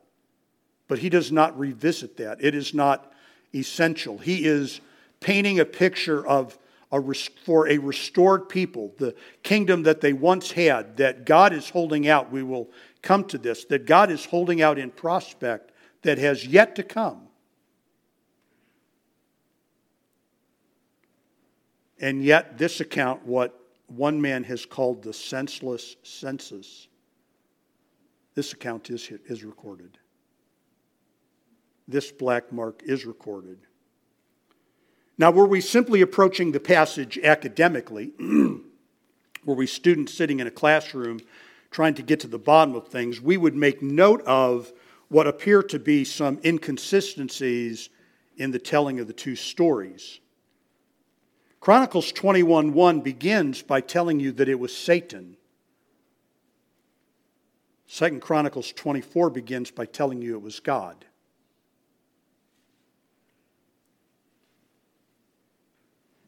But 0.87 0.99
he 0.99 1.09
does 1.09 1.31
not 1.31 1.57
revisit 1.57 2.17
that. 2.17 2.43
It 2.43 2.53
is 2.53 2.73
not 2.73 3.13
essential. 3.53 4.17
He 4.17 4.45
is 4.45 4.81
painting 5.19 5.59
a 5.59 5.65
picture 5.65 6.25
of 6.25 6.57
a, 6.91 7.13
for 7.43 7.67
a 7.67 7.77
restored 7.77 8.49
people, 8.49 8.93
the 8.97 9.15
kingdom 9.43 9.83
that 9.83 10.01
they 10.01 10.13
once 10.13 10.51
had, 10.51 10.97
that 10.97 11.25
God 11.25 11.53
is 11.53 11.69
holding 11.69 12.07
out. 12.07 12.31
We 12.31 12.43
will 12.43 12.69
come 13.01 13.25
to 13.25 13.37
this, 13.37 13.65
that 13.65 13.85
God 13.85 14.11
is 14.11 14.25
holding 14.25 14.61
out 14.61 14.79
in 14.79 14.91
prospect 14.91 15.71
that 16.03 16.17
has 16.17 16.45
yet 16.45 16.75
to 16.75 16.83
come. 16.83 17.27
And 21.99 22.23
yet, 22.23 22.57
this 22.57 22.81
account, 22.81 23.25
what 23.25 23.59
one 23.87 24.21
man 24.21 24.43
has 24.43 24.65
called 24.65 25.01
the 25.01 25.13
senseless 25.13 25.95
census, 26.03 26.87
this 28.33 28.53
account 28.53 28.89
is, 28.89 29.09
is 29.25 29.43
recorded. 29.43 29.97
This 31.87 32.11
black 32.11 32.51
mark 32.51 32.81
is 32.83 33.05
recorded. 33.05 33.59
Now, 35.17 35.31
were 35.31 35.47
we 35.47 35.61
simply 35.61 36.01
approaching 36.01 36.51
the 36.51 36.59
passage 36.59 37.17
academically, 37.17 38.11
were 39.45 39.55
we 39.55 39.67
students 39.67 40.13
sitting 40.13 40.39
in 40.39 40.47
a 40.47 40.51
classroom 40.51 41.21
trying 41.71 41.93
to 41.93 42.03
get 42.03 42.21
to 42.21 42.27
the 42.27 42.39
bottom 42.39 42.75
of 42.75 42.87
things, 42.87 43.21
we 43.21 43.37
would 43.37 43.55
make 43.55 43.81
note 43.81 44.21
of 44.21 44.71
what 45.09 45.27
appear 45.27 45.61
to 45.61 45.77
be 45.79 46.03
some 46.03 46.39
inconsistencies 46.43 47.89
in 48.37 48.51
the 48.51 48.59
telling 48.59 48.99
of 48.99 49.07
the 49.07 49.13
two 49.13 49.35
stories. 49.35 50.19
Chronicles 51.59 52.11
21:1 52.11 53.01
begins 53.01 53.61
by 53.61 53.81
telling 53.81 54.19
you 54.19 54.31
that 54.33 54.49
it 54.49 54.59
was 54.59 54.75
Satan. 54.75 55.37
Second 57.87 58.21
Chronicles 58.21 58.71
24 58.71 59.29
begins 59.29 59.71
by 59.71 59.85
telling 59.85 60.21
you 60.21 60.35
it 60.35 60.41
was 60.41 60.59
God. 60.59 61.05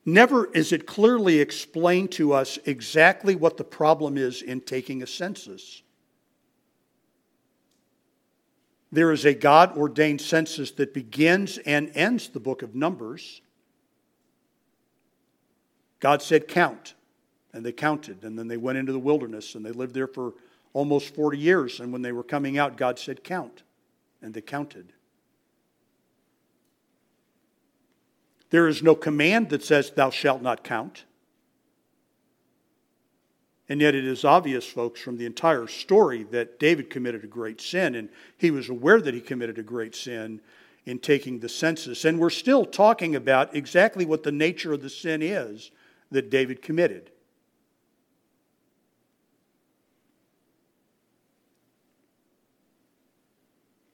Never 0.07 0.45
is 0.53 0.71
it 0.71 0.87
clearly 0.87 1.41
explained 1.41 2.13
to 2.13 2.31
us 2.31 2.57
exactly 2.65 3.35
what 3.35 3.57
the 3.57 3.65
problem 3.65 4.17
is 4.17 4.41
in 4.41 4.61
taking 4.61 5.03
a 5.03 5.07
census. 5.07 5.81
There 8.89 9.11
is 9.11 9.25
a 9.25 9.33
God 9.33 9.77
ordained 9.77 10.21
census 10.21 10.71
that 10.71 10.93
begins 10.93 11.57
and 11.57 11.91
ends 11.93 12.29
the 12.29 12.39
book 12.39 12.61
of 12.61 12.73
Numbers. 12.73 13.41
God 15.99 16.21
said, 16.21 16.47
Count. 16.47 16.93
And 17.51 17.65
they 17.65 17.73
counted. 17.73 18.23
And 18.23 18.39
then 18.39 18.47
they 18.47 18.55
went 18.55 18.77
into 18.77 18.93
the 18.93 18.99
wilderness 18.99 19.55
and 19.55 19.65
they 19.65 19.71
lived 19.71 19.93
there 19.93 20.07
for 20.07 20.35
almost 20.71 21.13
40 21.15 21.37
years. 21.37 21.81
And 21.81 21.91
when 21.91 22.01
they 22.01 22.13
were 22.13 22.23
coming 22.23 22.57
out, 22.57 22.77
God 22.77 22.97
said, 22.97 23.25
Count. 23.25 23.63
And 24.21 24.33
they 24.33 24.39
counted. 24.39 24.93
There 28.49 28.67
is 28.67 28.81
no 28.81 28.95
command 28.95 29.49
that 29.49 29.63
says, 29.63 29.91
Thou 29.91 30.09
shalt 30.09 30.41
not 30.41 30.63
count. 30.63 31.05
And 33.69 33.81
yet, 33.81 33.95
it 33.95 34.05
is 34.05 34.23
obvious, 34.23 34.65
folks, 34.65 35.01
from 35.01 35.17
the 35.17 35.25
entire 35.25 35.67
story 35.67 36.23
that 36.31 36.57
David 36.57 36.89
committed 36.89 37.25
a 37.25 37.27
great 37.27 37.59
sin, 37.59 37.95
and 37.95 38.07
he 38.37 38.49
was 38.49 38.69
aware 38.69 39.01
that 39.01 39.13
he 39.13 39.19
committed 39.19 39.57
a 39.57 39.63
great 39.63 39.93
sin 39.93 40.39
in 40.85 40.99
taking 40.99 41.39
the 41.39 41.49
census. 41.49 42.05
And 42.05 42.17
we're 42.17 42.29
still 42.29 42.63
talking 42.63 43.13
about 43.13 43.53
exactly 43.53 44.05
what 44.05 44.23
the 44.23 44.31
nature 44.31 44.71
of 44.71 44.81
the 44.81 44.89
sin 44.89 45.21
is 45.21 45.71
that 46.11 46.29
David 46.29 46.61
committed. 46.61 47.11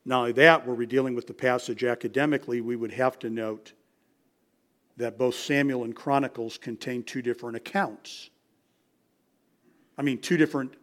Not 0.05 0.19
only 0.19 0.31
that, 0.33 0.67
were 0.67 0.75
we 0.75 0.85
dealing 0.85 1.15
with 1.15 1.25
the 1.25 1.33
passage 1.33 1.83
academically, 1.83 2.61
we 2.61 2.75
would 2.75 2.91
have 2.91 3.17
to 3.19 3.29
note 3.29 3.73
that 4.97 5.17
both 5.17 5.35
Samuel 5.35 5.83
and 5.83 5.95
Chronicles 5.95 6.57
contain 6.57 7.03
two 7.03 7.21
different 7.21 7.55
accounts. 7.55 8.29
I 9.97 10.01
mean, 10.01 10.19
two 10.19 10.37
different 10.37 10.73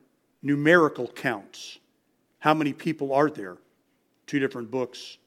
numerical 0.42 1.06
counts. 1.06 1.78
How 2.38 2.54
many 2.54 2.72
people 2.72 3.12
are 3.12 3.30
there? 3.30 3.58
Two 4.26 4.38
different 4.38 4.70
books, 4.70 5.18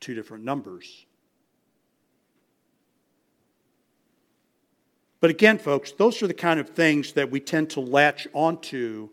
two 0.00 0.14
different 0.14 0.44
numbers. 0.44 1.06
But 5.20 5.30
again, 5.30 5.58
folks, 5.58 5.92
those 5.92 6.22
are 6.22 6.26
the 6.26 6.34
kind 6.34 6.60
of 6.60 6.70
things 6.70 7.12
that 7.12 7.30
we 7.30 7.40
tend 7.40 7.70
to 7.70 7.80
latch 7.80 8.28
onto 8.32 9.08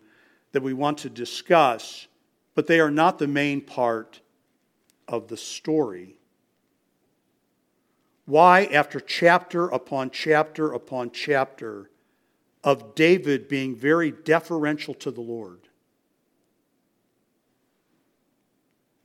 that 0.51 0.62
we 0.62 0.74
want 0.74 1.00
to 1.00 1.10
discuss, 1.10 2.08
but 2.56 2.68
they 2.68 2.80
are 2.80 2.92
not 2.92 3.20
the 3.20 3.27
main 3.27 3.62
part 3.62 4.20
of 5.08 5.27
the 5.27 5.38
story. 5.38 6.18
Why, 8.25 8.65
after 8.65 9.00
chapter 9.00 9.68
upon 9.68 10.10
chapter 10.12 10.72
upon 10.72 11.12
chapter 11.12 11.89
of 12.63 12.96
David 12.96 13.50
being 13.50 13.75
very 13.75 14.12
deferential 14.12 14.94
to 14.96 15.12
the 15.12 15.22
Lord, 15.22 15.60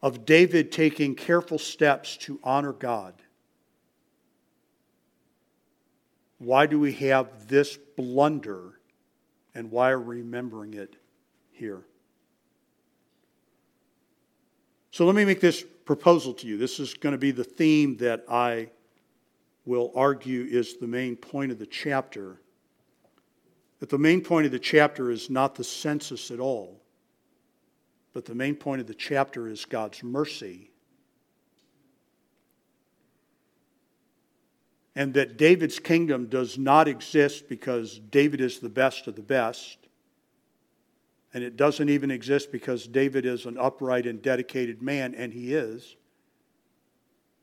of 0.00 0.24
David 0.24 0.70
taking 0.70 1.16
careful 1.16 1.58
steps 1.58 2.16
to 2.18 2.38
honor 2.44 2.72
God, 2.72 3.14
why 6.38 6.66
do 6.66 6.78
we 6.78 6.92
have 6.92 7.48
this 7.48 7.76
blunder 7.96 8.78
and 9.56 9.72
why 9.72 9.90
are 9.90 9.98
we 9.98 10.18
remembering 10.18 10.74
it 10.74 10.94
here? 11.50 11.82
So 14.92 15.04
let 15.04 15.16
me 15.16 15.24
make 15.24 15.40
this 15.40 15.64
proposal 15.84 16.32
to 16.34 16.46
you. 16.46 16.56
This 16.56 16.78
is 16.78 16.94
going 16.94 17.12
to 17.12 17.18
be 17.18 17.32
the 17.32 17.42
theme 17.42 17.96
that 17.96 18.24
I 18.28 18.70
will 19.68 19.92
argue 19.94 20.46
is 20.50 20.78
the 20.78 20.86
main 20.86 21.14
point 21.14 21.52
of 21.52 21.58
the 21.58 21.66
chapter. 21.66 22.40
That 23.80 23.90
the 23.90 23.98
main 23.98 24.22
point 24.22 24.46
of 24.46 24.52
the 24.52 24.58
chapter 24.58 25.10
is 25.10 25.28
not 25.28 25.54
the 25.54 25.62
census 25.62 26.30
at 26.30 26.40
all, 26.40 26.80
but 28.14 28.24
the 28.24 28.34
main 28.34 28.56
point 28.56 28.80
of 28.80 28.86
the 28.86 28.94
chapter 28.94 29.46
is 29.46 29.66
God's 29.66 30.02
mercy. 30.02 30.70
And 34.96 35.14
that 35.14 35.36
David's 35.36 35.78
kingdom 35.78 36.26
does 36.26 36.58
not 36.58 36.88
exist 36.88 37.48
because 37.48 38.00
David 38.10 38.40
is 38.40 38.58
the 38.58 38.68
best 38.68 39.06
of 39.06 39.14
the 39.14 39.22
best. 39.22 39.76
And 41.34 41.44
it 41.44 41.56
doesn't 41.56 41.90
even 41.90 42.10
exist 42.10 42.50
because 42.50 42.86
David 42.86 43.26
is 43.26 43.44
an 43.44 43.58
upright 43.58 44.06
and 44.06 44.20
dedicated 44.20 44.82
man, 44.82 45.14
and 45.14 45.32
he 45.32 45.54
is. 45.54 45.94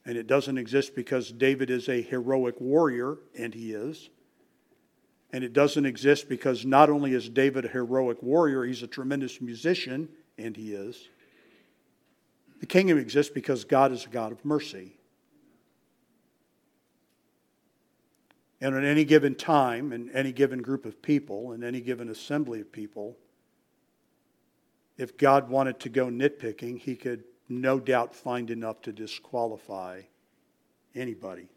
And 0.05 0.17
it 0.17 0.27
doesn't 0.27 0.57
exist 0.57 0.95
because 0.95 1.31
David 1.31 1.69
is 1.69 1.89
a 1.89 2.01
heroic 2.01 2.61
warrior, 2.61 3.17
and 3.37 3.53
he 3.53 3.73
is. 3.73 4.09
And 5.33 5.43
it 5.43 5.51
doesn't 5.51 5.85
exist 5.85 6.29
because 6.29 6.65
not 6.65 6.89
only 6.89 7.13
is 7.13 7.27
David 7.27 7.65
a 7.65 7.69
heroic 7.69 8.21
warrior, 8.21 8.63
he's 8.63 8.83
a 8.83 8.87
tremendous 8.87 9.41
musician, 9.41 10.07
and 10.37 10.55
he 10.55 10.73
is. 10.73 11.09
The 12.59 12.67
kingdom 12.67 12.97
exists 12.97 13.31
because 13.33 13.65
God 13.65 13.91
is 13.91 14.05
a 14.05 14.09
God 14.09 14.31
of 14.31 14.45
mercy. 14.45 14.93
And 18.61 18.75
at 18.75 18.83
any 18.83 19.03
given 19.03 19.35
time, 19.35 19.91
in 19.91 20.09
any 20.11 20.31
given 20.31 20.61
group 20.61 20.85
of 20.85 21.01
people, 21.01 21.51
in 21.51 21.63
any 21.63 21.81
given 21.81 22.09
assembly 22.09 22.61
of 22.61 22.71
people, 22.71 23.17
if 24.97 25.17
God 25.17 25.49
wanted 25.49 25.79
to 25.81 25.89
go 25.89 26.07
nitpicking, 26.07 26.79
he 26.79 26.95
could 26.95 27.23
no 27.47 27.79
doubt 27.79 28.15
find 28.15 28.49
enough 28.49 28.81
to 28.81 28.91
disqualify 28.91 30.01
anybody. 30.95 31.47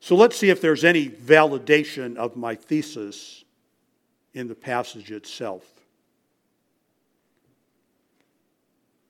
So 0.00 0.14
let's 0.14 0.36
see 0.36 0.50
if 0.50 0.60
there's 0.60 0.84
any 0.84 1.08
validation 1.08 2.16
of 2.16 2.36
my 2.36 2.54
thesis 2.54 3.44
in 4.34 4.48
the 4.48 4.54
passage 4.54 5.10
itself. 5.10 5.64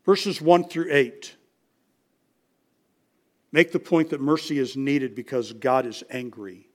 Verses 0.05 0.41
1 0.41 0.69
through 0.69 0.89
8 0.91 1.37
make 3.53 3.73
the 3.73 3.79
point 3.79 4.11
that 4.11 4.21
mercy 4.21 4.59
is 4.59 4.77
needed 4.77 5.15
because 5.15 5.53
God 5.53 5.87
is 5.87 6.05
angry. 6.11 6.69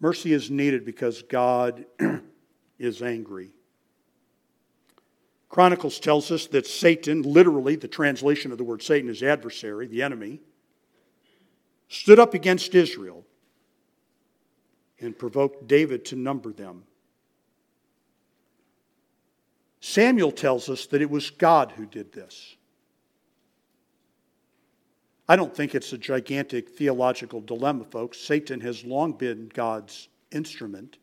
Mercy 0.00 0.34
is 0.34 0.50
needed 0.50 0.84
because 0.84 1.22
God 1.22 1.86
is 2.78 3.00
angry. 3.00 3.53
Chronicles 5.54 6.00
tells 6.00 6.32
us 6.32 6.48
that 6.48 6.66
Satan, 6.66 7.22
literally, 7.22 7.76
the 7.76 7.86
translation 7.86 8.50
of 8.50 8.58
the 8.58 8.64
word 8.64 8.82
Satan 8.82 9.08
is 9.08 9.22
adversary, 9.22 9.86
the 9.86 10.02
enemy, 10.02 10.40
stood 11.86 12.18
up 12.18 12.34
against 12.34 12.74
Israel 12.74 13.24
and 14.98 15.16
provoked 15.16 15.68
David 15.68 16.04
to 16.06 16.16
number 16.16 16.52
them. 16.52 16.82
Samuel 19.78 20.32
tells 20.32 20.68
us 20.68 20.86
that 20.86 21.00
it 21.00 21.08
was 21.08 21.30
God 21.30 21.70
who 21.76 21.86
did 21.86 22.12
this. 22.12 22.56
I 25.28 25.36
don't 25.36 25.54
think 25.54 25.76
it's 25.76 25.92
a 25.92 25.98
gigantic 25.98 26.70
theological 26.70 27.40
dilemma, 27.40 27.84
folks. 27.84 28.18
Satan 28.18 28.60
has 28.62 28.82
long 28.84 29.12
been 29.12 29.52
God's 29.54 30.08
instrument. 30.32 30.96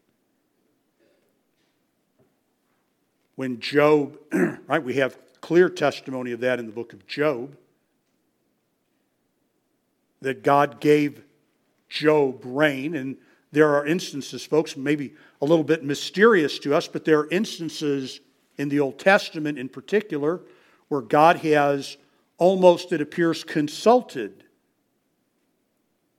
When 3.42 3.60
Job, 3.60 4.20
right, 4.68 4.84
we 4.84 4.94
have 4.98 5.18
clear 5.42 5.68
testimony 5.68 6.32
of 6.32 6.42
that 6.42 6.60
in 6.60 6.68
the 6.68 6.72
book 6.72 6.94
of 6.94 7.08
Job, 7.08 7.58
that 10.22 10.44
God 10.44 10.80
gave 10.80 11.24
Job 11.90 12.40
rain. 12.46 12.94
And 12.94 13.18
there 13.52 13.74
are 13.74 13.84
instances, 13.84 14.46
folks, 14.46 14.78
maybe 14.78 15.16
a 15.42 15.46
little 15.46 15.64
bit 15.64 15.84
mysterious 15.84 16.60
to 16.60 16.76
us, 16.76 16.88
but 16.88 17.04
there 17.04 17.18
are 17.18 17.30
instances 17.32 18.20
in 18.58 18.70
the 18.70 18.80
Old 18.80 19.00
Testament 19.00 19.58
in 19.58 19.70
particular 19.70 20.42
where 20.90 21.02
God 21.02 21.38
has 21.38 21.98
almost, 22.38 22.92
it 22.92 23.02
appears, 23.02 23.44
consulted 23.44 24.44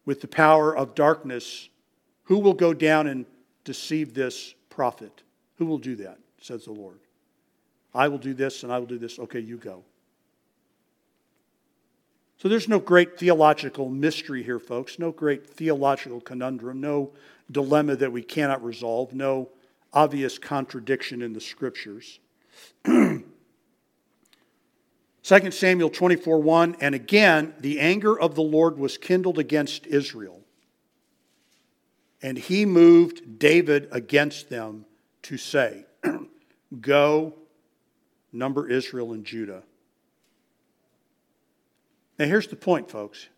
with 0.05 0.23
the 0.23 0.27
power 0.27 0.77
of 0.77 0.97
darkness. 0.97 1.69
Who 2.25 2.41
will 2.41 2.55
go 2.55 2.75
down 2.75 3.07
and 3.07 3.27
deceive 3.63 4.13
this 4.13 4.57
prophet? 4.71 5.23
Who 5.59 5.67
will 5.67 5.79
do 5.79 5.95
that, 5.95 6.19
says 6.41 6.65
the 6.65 6.73
Lord. 6.73 6.99
I 7.95 8.09
will 8.09 8.19
do 8.19 8.35
this 8.35 8.63
and 8.63 8.73
I 8.73 8.79
will 8.79 8.87
do 8.87 8.99
this. 8.99 9.19
Okay, 9.19 9.41
you 9.41 9.57
go. 9.57 9.85
So 12.39 12.49
there's 12.49 12.69
no 12.69 12.81
great 12.81 13.19
theological 13.19 13.89
mystery 13.89 14.43
here, 14.43 14.59
folks. 14.59 14.99
No 14.99 15.13
great 15.13 15.49
theological 15.49 16.21
conundrum. 16.21 16.81
No 16.81 17.13
dilemma 17.51 17.95
that 17.97 18.11
we 18.11 18.23
cannot 18.23 18.65
resolve. 18.65 19.13
No 19.13 19.51
obvious 19.93 20.39
contradiction 20.39 21.23
in 21.23 21.35
the 21.35 21.41
scriptures. 21.41 22.19
2 22.85 23.23
Samuel 25.23 25.91
24 25.91 26.41
1 26.41 26.77
And 26.81 26.95
again, 26.95 27.55
the 27.61 27.79
anger 27.79 28.19
of 28.19 28.35
the 28.35 28.43
Lord 28.43 28.77
was 28.77 28.99
kindled 28.99 29.39
against 29.39 29.87
Israel. 29.87 30.41
And 32.23 32.39
he 32.39 32.67
moved 32.67 33.39
David 33.39 33.89
against 33.93 34.49
them 34.49 34.87
to 35.23 35.37
say, 35.37 35.87
Go 36.81 37.35
number 38.33 38.69
Israel 38.69 39.13
and 39.13 39.25
Judah. 39.25 39.63
Now, 42.19 42.27
here's 42.27 42.47
the 42.47 42.57
point, 42.57 42.91
folks. 42.91 43.29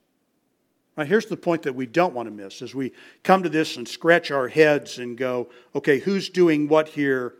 Right, 0.96 1.07
here's 1.09 1.26
the 1.26 1.37
point 1.37 1.62
that 1.62 1.74
we 1.74 1.87
don't 1.87 2.14
want 2.14 2.28
to 2.28 2.35
miss 2.35 2.62
as 2.62 2.74
we 2.74 2.92
come 3.24 3.42
to 3.42 3.48
this 3.48 3.76
and 3.76 3.88
scratch 3.88 4.30
our 4.30 4.46
heads 4.46 4.98
and 4.98 5.18
go, 5.18 5.48
okay, 5.74 5.98
who's 5.98 6.28
doing 6.28 6.68
what 6.68 6.88
here, 6.88 7.35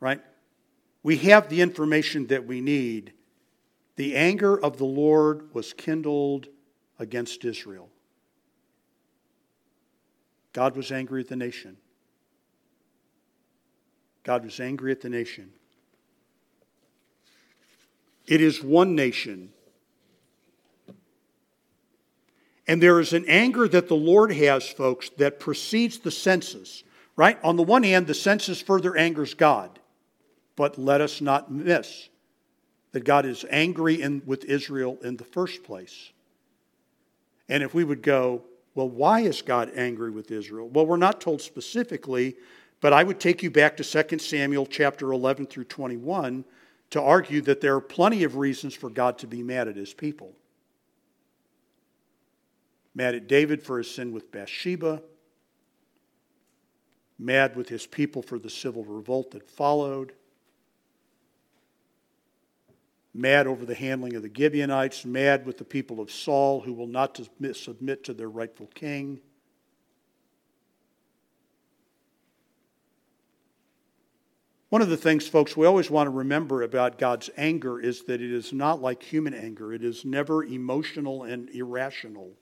right? 0.00 0.22
We 1.02 1.18
have 1.18 1.50
the 1.50 1.60
information 1.60 2.28
that 2.28 2.46
we 2.46 2.62
need. 2.62 3.12
The 3.96 4.16
anger 4.16 4.58
of 4.58 4.78
the 4.78 4.86
Lord 4.86 5.52
was 5.52 5.74
kindled 5.74 6.48
against 6.98 7.44
Israel. 7.44 7.90
God 10.54 10.76
was 10.76 10.90
angry 10.90 11.20
at 11.20 11.28
the 11.28 11.36
nation. 11.36 11.76
God 14.22 14.44
was 14.44 14.60
angry 14.60 14.92
at 14.92 15.02
the 15.02 15.10
nation. 15.10 15.52
It 18.26 18.40
is 18.40 18.62
one 18.62 18.94
nation. 18.94 19.50
And 22.66 22.82
there 22.82 22.98
is 22.98 23.12
an 23.12 23.26
anger 23.28 23.68
that 23.68 23.88
the 23.88 23.96
Lord 23.96 24.32
has, 24.32 24.68
folks, 24.68 25.10
that 25.18 25.38
precedes 25.38 25.98
the 25.98 26.10
census, 26.10 26.82
right? 27.16 27.38
On 27.44 27.56
the 27.56 27.62
one 27.62 27.82
hand, 27.82 28.06
the 28.06 28.14
census 28.14 28.62
further 28.62 28.96
angers 28.96 29.34
God. 29.34 29.78
But 30.56 30.78
let 30.78 31.00
us 31.00 31.20
not 31.20 31.50
miss 31.50 32.08
that 32.92 33.04
God 33.04 33.26
is 33.26 33.44
angry 33.50 34.00
in, 34.00 34.22
with 34.24 34.44
Israel 34.44 34.98
in 35.02 35.16
the 35.16 35.24
first 35.24 35.64
place. 35.64 36.12
And 37.48 37.62
if 37.62 37.74
we 37.74 37.84
would 37.84 38.02
go, 38.02 38.42
well, 38.74 38.88
why 38.88 39.20
is 39.20 39.42
God 39.42 39.72
angry 39.74 40.10
with 40.10 40.30
Israel? 40.30 40.68
Well, 40.68 40.86
we're 40.86 40.96
not 40.96 41.20
told 41.20 41.42
specifically, 41.42 42.36
but 42.80 42.92
I 42.92 43.02
would 43.02 43.20
take 43.20 43.42
you 43.42 43.50
back 43.50 43.76
to 43.76 43.84
2 43.84 44.18
Samuel 44.18 44.66
chapter 44.66 45.12
11 45.12 45.46
through 45.46 45.64
21 45.64 46.44
to 46.94 47.02
argue 47.02 47.40
that 47.40 47.60
there 47.60 47.74
are 47.74 47.80
plenty 47.80 48.22
of 48.22 48.36
reasons 48.36 48.72
for 48.72 48.88
God 48.88 49.18
to 49.18 49.26
be 49.26 49.42
mad 49.42 49.66
at 49.66 49.74
his 49.74 49.92
people. 49.92 50.32
Mad 52.94 53.16
at 53.16 53.26
David 53.26 53.64
for 53.64 53.78
his 53.78 53.90
sin 53.90 54.12
with 54.12 54.30
Bathsheba, 54.30 55.02
mad 57.18 57.56
with 57.56 57.68
his 57.68 57.84
people 57.84 58.22
for 58.22 58.38
the 58.38 58.48
civil 58.48 58.84
revolt 58.84 59.32
that 59.32 59.50
followed, 59.50 60.12
mad 63.12 63.48
over 63.48 63.64
the 63.64 63.74
handling 63.74 64.14
of 64.14 64.22
the 64.22 64.30
Gibeonites, 64.32 65.04
mad 65.04 65.44
with 65.46 65.58
the 65.58 65.64
people 65.64 65.98
of 65.98 66.12
Saul 66.12 66.60
who 66.60 66.72
will 66.72 66.86
not 66.86 67.18
submit 67.54 68.04
to 68.04 68.14
their 68.14 68.30
rightful 68.30 68.68
king. 68.68 69.18
One 74.74 74.82
of 74.82 74.88
the 74.88 74.96
things, 74.96 75.28
folks, 75.28 75.56
we 75.56 75.66
always 75.66 75.88
want 75.88 76.08
to 76.08 76.10
remember 76.10 76.62
about 76.62 76.98
God's 76.98 77.30
anger 77.36 77.78
is 77.78 78.02
that 78.06 78.20
it 78.20 78.32
is 78.32 78.52
not 78.52 78.82
like 78.82 79.04
human 79.04 79.32
anger, 79.32 79.72
it 79.72 79.84
is 79.84 80.04
never 80.04 80.42
emotional 80.42 81.22
and 81.22 81.48
irrational. 81.50 82.32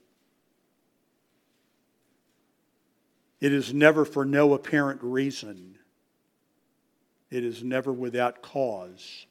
It 3.39 3.53
is 3.53 3.75
never 3.75 4.07
for 4.07 4.25
no 4.25 4.55
apparent 4.55 5.03
reason. 5.03 5.77
It 7.31 7.45
is 7.45 7.63
never 7.63 7.93
without 7.93 8.41
cause. 8.41 9.27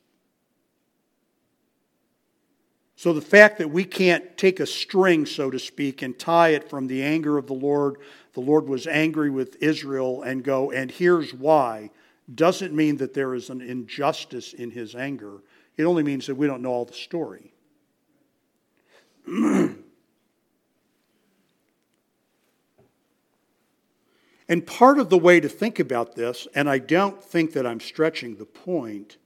So 2.96 3.14
the 3.14 3.20
fact 3.20 3.58
that 3.58 3.72
we 3.72 3.84
can't 3.84 4.38
take 4.38 4.60
a 4.60 4.68
string, 4.68 5.26
so 5.26 5.50
to 5.50 5.58
speak, 5.58 6.04
and 6.04 6.20
tie 6.20 6.50
it 6.50 6.70
from 6.70 6.86
the 6.86 7.02
anger 7.02 7.40
of 7.40 7.48
the 7.48 7.54
Lord, 7.54 7.98
the 8.34 8.42
Lord 8.42 8.70
was 8.70 8.86
angry 8.86 9.32
with 9.32 9.58
Israel, 9.60 10.22
and 10.22 10.44
go, 10.44 10.70
and 10.70 10.92
here's 10.92 11.34
why 11.34 11.90
doesn't 12.34 12.74
mean 12.74 12.98
that 12.98 13.14
there 13.14 13.34
is 13.34 13.50
an 13.50 13.62
injustice 13.62 14.54
in 14.54 14.72
his 14.72 14.96
anger. 14.96 15.42
It 15.78 15.84
only 15.84 16.04
means 16.04 16.28
that 16.28 16.36
we 16.36 16.48
don't 16.48 16.62
know 16.62 16.72
all 16.72 16.86
the 16.86 16.94
story. 16.94 17.54
and 19.28 19.78
part 24.66 25.00
of 25.00 25.10
the 25.10 25.18
way 25.18 25.40
to 25.40 25.50
think 25.50 25.80
about 25.80 26.16
this, 26.16 26.48
and 26.56 26.70
I 26.70 26.78
don't 26.78 27.24
think 27.24 27.54
that 27.54 27.66
I'm 27.66 27.80
stretching 27.80 28.36
the 28.36 28.46
point, 28.46 29.18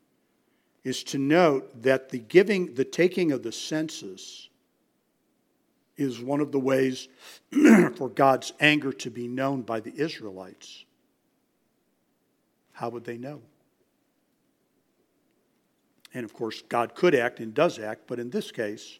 is 0.83 1.03
to 1.03 1.17
note 1.17 1.81
that 1.81 2.09
the 2.09 2.19
giving, 2.19 2.75
the 2.75 2.85
taking 2.85 3.31
of 3.31 3.43
the 3.43 3.51
census 3.51 4.49
is 5.97 6.21
one 6.21 6.41
of 6.41 6.51
the 6.51 6.59
ways 6.59 7.07
for 7.95 8.09
God's 8.09 8.53
anger 8.59 8.91
to 8.93 9.09
be 9.09 9.27
known 9.27 9.61
by 9.61 9.79
the 9.79 9.93
Israelites. 9.95 10.84
How 12.75 12.89
would 12.89 13.05
they 13.05 13.17
know? 13.17 13.41
And 16.13 16.25
of 16.25 16.33
course, 16.33 16.61
God 16.61 16.93
could 16.93 17.15
act 17.15 17.39
and 17.39 17.53
does 17.53 17.79
act, 17.79 18.03
but 18.05 18.19
in 18.19 18.29
this 18.29 18.51
case, 18.51 18.99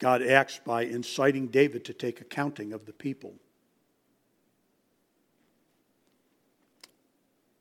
God 0.00 0.20
acts 0.20 0.60
by 0.64 0.82
inciting 0.82 1.46
David 1.46 1.84
to 1.84 1.92
take 1.92 2.20
accounting 2.20 2.72
of 2.72 2.86
the 2.86 2.92
people. 2.92 3.34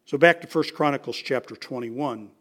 So 0.06 0.18
back 0.18 0.42
to 0.42 0.48
1 0.48 0.70
Chronicles 0.74 1.18
chapter 1.18 1.56
21. 1.56 2.32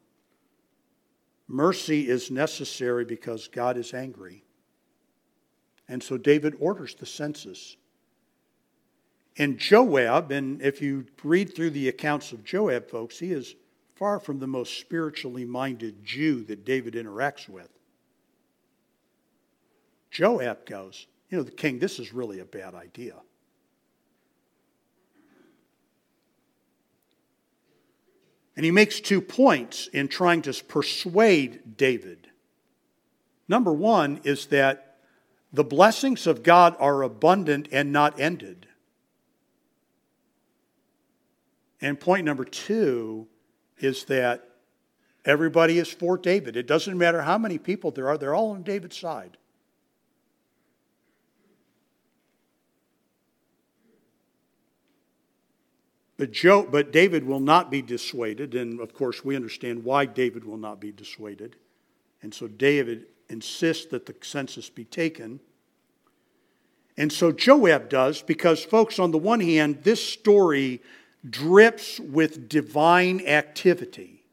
Mercy 1.49 2.09
is 2.09 2.31
necessary 2.31 3.05
because 3.05 3.47
God 3.47 3.77
is 3.77 3.93
angry. 3.93 4.43
And 5.87 6.03
so 6.03 6.17
David 6.17 6.55
orders 6.61 6.95
the 6.95 7.05
census. 7.05 7.77
And 9.39 9.59
Joab, 9.59 10.33
and 10.33 10.61
if 10.61 10.83
you 10.83 11.07
read 11.23 11.55
through 11.55 11.71
the 11.71 11.89
accounts 11.89 12.33
of 12.33 12.45
Joab, 12.45 12.91
folks, 12.91 13.19
he 13.19 13.33
is 13.33 13.55
far 13.95 14.19
from 14.19 14.39
the 14.39 14.47
most 14.47 14.79
spiritually 14.79 15.45
minded 15.45 16.05
Jew 16.05 16.43
that 16.45 16.65
David 16.65 16.95
interacts 16.95 17.49
with. 17.49 17.69
Joab 20.11 20.67
goes, 20.67 21.07
You 21.29 21.39
know, 21.39 21.45
the 21.45 21.51
king, 21.51 21.79
this 21.79 21.99
is 21.99 22.13
really 22.13 22.41
a 22.41 22.45
bad 22.45 22.75
idea. 22.75 23.15
And 28.57 28.65
he 28.65 28.71
makes 28.71 29.01
two 29.01 29.21
points 29.21 29.87
in 29.87 30.09
trying 30.09 30.43
to 30.43 30.65
persuade 30.65 31.77
David. 31.77 32.29
Number 33.49 33.73
one 33.73 34.21
is 34.25 34.47
that 34.47 34.99
the 35.53 35.65
blessings 35.65 36.27
of 36.27 36.43
God 36.43 36.77
are 36.79 37.03
abundant 37.03 37.69
and 37.73 37.93
not 37.93 38.21
ended. 38.21 38.67
And 41.81 41.99
point 41.99 42.25
number 42.25 42.45
two 42.45 43.27
is 43.79 44.05
that 44.05 44.49
everybody 45.25 45.79
is 45.79 45.89
for 45.89 46.19
David. 46.19 46.57
It 46.57 46.67
doesn't 46.67 46.97
matter 46.97 47.23
how 47.23 47.39
many 47.39 47.59
people 47.59 47.91
there 47.91 48.09
are, 48.09 48.19
they're 48.19 48.35
all 48.35 48.51
on 48.51 48.63
David's 48.63 48.99
side. 48.99 49.37
But, 56.17 56.33
Joe, 56.33 56.69
but 56.71 56.93
David 56.93 57.25
will 57.25 57.41
not 57.41 57.71
be 57.71 57.81
dissuaded, 57.81 58.55
and 58.55 58.79
of 58.79 58.93
course, 58.93 59.25
we 59.25 59.37
understand 59.37 59.83
why 59.85 60.05
David 60.05 60.45
will 60.45 60.59
not 60.59 60.79
be 60.79 60.93
dissuaded. 60.93 61.57
And 62.21 62.35
so 62.35 62.47
David 62.47 63.07
insists 63.31 63.87
that 63.87 64.05
the 64.05 64.15
census 64.21 64.69
be 64.69 64.85
taken. 64.85 65.41
And 66.99 67.11
so 67.11 67.33
Joab 67.33 67.89
does, 67.89 68.21
because, 68.21 68.63
folks, 68.63 68.99
on 68.99 69.13
the 69.13 69.19
one 69.19 69.41
hand, 69.41 69.83
this 69.83 70.07
story 70.07 70.83
drips 71.29 72.01
with 72.01 72.49
divine 72.49 73.27
activity. 73.27 74.25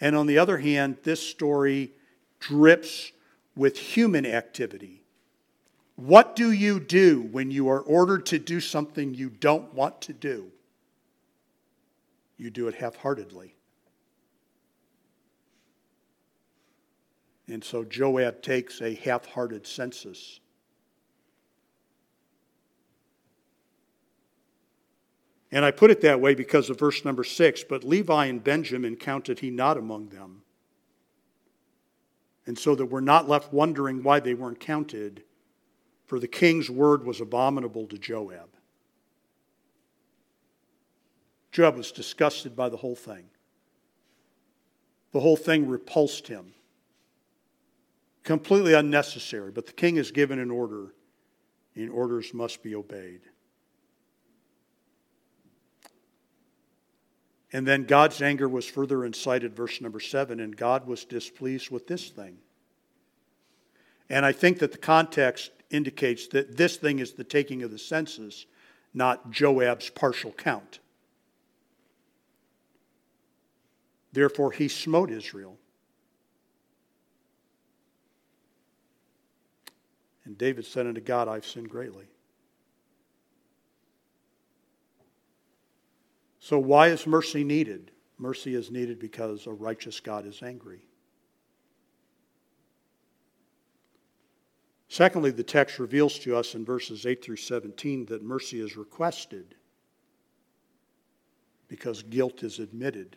And 0.00 0.14
on 0.14 0.26
the 0.26 0.38
other 0.38 0.58
hand, 0.58 0.98
this 1.02 1.26
story 1.26 1.92
drips 2.38 3.12
with 3.54 3.78
human 3.78 4.26
activity. 4.26 5.02
What 5.94 6.36
do 6.36 6.52
you 6.52 6.78
do 6.78 7.22
when 7.22 7.50
you 7.50 7.68
are 7.68 7.80
ordered 7.80 8.26
to 8.26 8.38
do 8.38 8.60
something 8.60 9.14
you 9.14 9.30
don't 9.30 9.72
want 9.72 10.02
to 10.02 10.12
do? 10.12 10.52
you 12.38 12.50
do 12.50 12.68
it 12.68 12.74
half 12.74 12.96
heartedly. 12.96 13.54
And 17.48 17.62
so 17.62 17.84
Joab 17.84 18.42
takes 18.42 18.80
a 18.82 18.94
half 18.94 19.26
hearted 19.26 19.66
census. 19.66 20.40
And 25.56 25.64
I 25.64 25.70
put 25.70 25.90
it 25.90 26.02
that 26.02 26.20
way 26.20 26.34
because 26.34 26.68
of 26.68 26.78
verse 26.78 27.02
number 27.02 27.24
six. 27.24 27.64
But 27.64 27.82
Levi 27.82 28.26
and 28.26 28.44
Benjamin 28.44 28.94
counted 28.94 29.38
he 29.38 29.48
not 29.48 29.78
among 29.78 30.10
them. 30.10 30.42
And 32.44 32.58
so 32.58 32.74
that 32.74 32.84
we're 32.84 33.00
not 33.00 33.26
left 33.26 33.54
wondering 33.54 34.02
why 34.02 34.20
they 34.20 34.34
weren't 34.34 34.60
counted, 34.60 35.22
for 36.04 36.20
the 36.20 36.28
king's 36.28 36.68
word 36.68 37.06
was 37.06 37.22
abominable 37.22 37.86
to 37.86 37.96
Joab. 37.96 38.50
Joab 41.52 41.78
was 41.78 41.90
disgusted 41.90 42.54
by 42.54 42.68
the 42.68 42.76
whole 42.76 42.94
thing. 42.94 43.24
The 45.12 45.20
whole 45.20 45.38
thing 45.38 45.66
repulsed 45.66 46.28
him. 46.28 46.52
Completely 48.24 48.74
unnecessary, 48.74 49.52
but 49.52 49.64
the 49.64 49.72
king 49.72 49.96
has 49.96 50.10
given 50.10 50.38
an 50.38 50.50
order, 50.50 50.92
and 51.74 51.88
orders 51.88 52.34
must 52.34 52.62
be 52.62 52.74
obeyed. 52.74 53.22
And 57.56 57.66
then 57.66 57.84
God's 57.84 58.20
anger 58.20 58.50
was 58.50 58.66
further 58.66 59.02
incited, 59.06 59.56
verse 59.56 59.80
number 59.80 59.98
seven, 59.98 60.40
and 60.40 60.54
God 60.54 60.86
was 60.86 61.06
displeased 61.06 61.70
with 61.70 61.86
this 61.86 62.10
thing. 62.10 62.36
And 64.10 64.26
I 64.26 64.32
think 64.32 64.58
that 64.58 64.72
the 64.72 64.78
context 64.78 65.52
indicates 65.70 66.26
that 66.28 66.58
this 66.58 66.76
thing 66.76 66.98
is 66.98 67.12
the 67.12 67.24
taking 67.24 67.62
of 67.62 67.70
the 67.70 67.78
census, 67.78 68.44
not 68.92 69.30
Joab's 69.30 69.88
partial 69.88 70.32
count. 70.32 70.80
Therefore, 74.12 74.52
he 74.52 74.68
smote 74.68 75.10
Israel. 75.10 75.56
And 80.26 80.36
David 80.36 80.66
said 80.66 80.86
unto 80.86 81.00
God, 81.00 81.26
I've 81.26 81.46
sinned 81.46 81.70
greatly. 81.70 82.04
So, 86.46 86.60
why 86.60 86.90
is 86.90 87.08
mercy 87.08 87.42
needed? 87.42 87.90
Mercy 88.18 88.54
is 88.54 88.70
needed 88.70 89.00
because 89.00 89.48
a 89.48 89.52
righteous 89.52 89.98
God 89.98 90.24
is 90.24 90.44
angry. 90.44 90.84
Secondly, 94.86 95.32
the 95.32 95.42
text 95.42 95.80
reveals 95.80 96.20
to 96.20 96.36
us 96.36 96.54
in 96.54 96.64
verses 96.64 97.04
8 97.04 97.24
through 97.24 97.38
17 97.38 98.06
that 98.06 98.22
mercy 98.22 98.60
is 98.60 98.76
requested 98.76 99.56
because 101.66 102.04
guilt 102.04 102.44
is 102.44 102.60
admitted. 102.60 103.16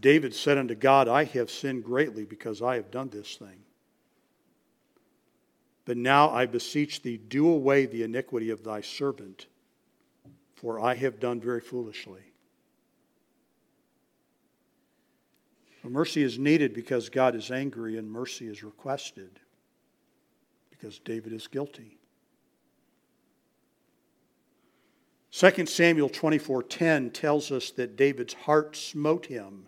David 0.00 0.34
said 0.34 0.58
unto 0.58 0.74
God, 0.74 1.08
I 1.08 1.24
have 1.24 1.50
sinned 1.50 1.84
greatly 1.84 2.26
because 2.26 2.60
I 2.60 2.74
have 2.74 2.90
done 2.90 3.08
this 3.08 3.36
thing. 3.36 3.61
But 5.84 5.96
now 5.96 6.30
I 6.30 6.46
beseech 6.46 7.02
thee, 7.02 7.16
do 7.16 7.48
away 7.48 7.86
the 7.86 8.02
iniquity 8.02 8.50
of 8.50 8.62
thy 8.62 8.80
servant, 8.80 9.46
for 10.54 10.78
I 10.78 10.94
have 10.94 11.18
done 11.18 11.40
very 11.40 11.60
foolishly. 11.60 12.22
mercy 15.84 16.22
is 16.22 16.38
needed 16.38 16.72
because 16.72 17.08
God 17.08 17.34
is 17.34 17.50
angry, 17.50 17.98
and 17.98 18.10
mercy 18.10 18.46
is 18.46 18.62
requested 18.62 19.40
because 20.70 21.00
David 21.00 21.32
is 21.32 21.48
guilty. 21.48 21.98
2 25.32 25.66
Samuel 25.66 26.10
24:10 26.10 27.10
tells 27.10 27.50
us 27.50 27.70
that 27.72 27.96
David's 27.96 28.34
heart 28.34 28.76
smote 28.76 29.26
him 29.26 29.66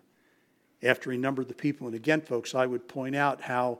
after 0.83 1.11
he 1.11 1.17
numbered 1.17 1.47
the 1.47 1.55
people. 1.55 1.87
And 1.87 1.95
again, 1.95 2.21
folks, 2.21 2.53
I 2.53 2.65
would 2.65 2.87
point 2.87 3.15
out 3.15 3.41
how 3.41 3.79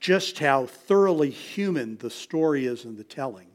just 0.00 0.38
how 0.38 0.66
thoroughly 0.66 1.30
human 1.30 1.96
the 1.98 2.10
story 2.10 2.66
is 2.66 2.84
in 2.84 2.96
the 2.96 3.04
telling. 3.04 3.48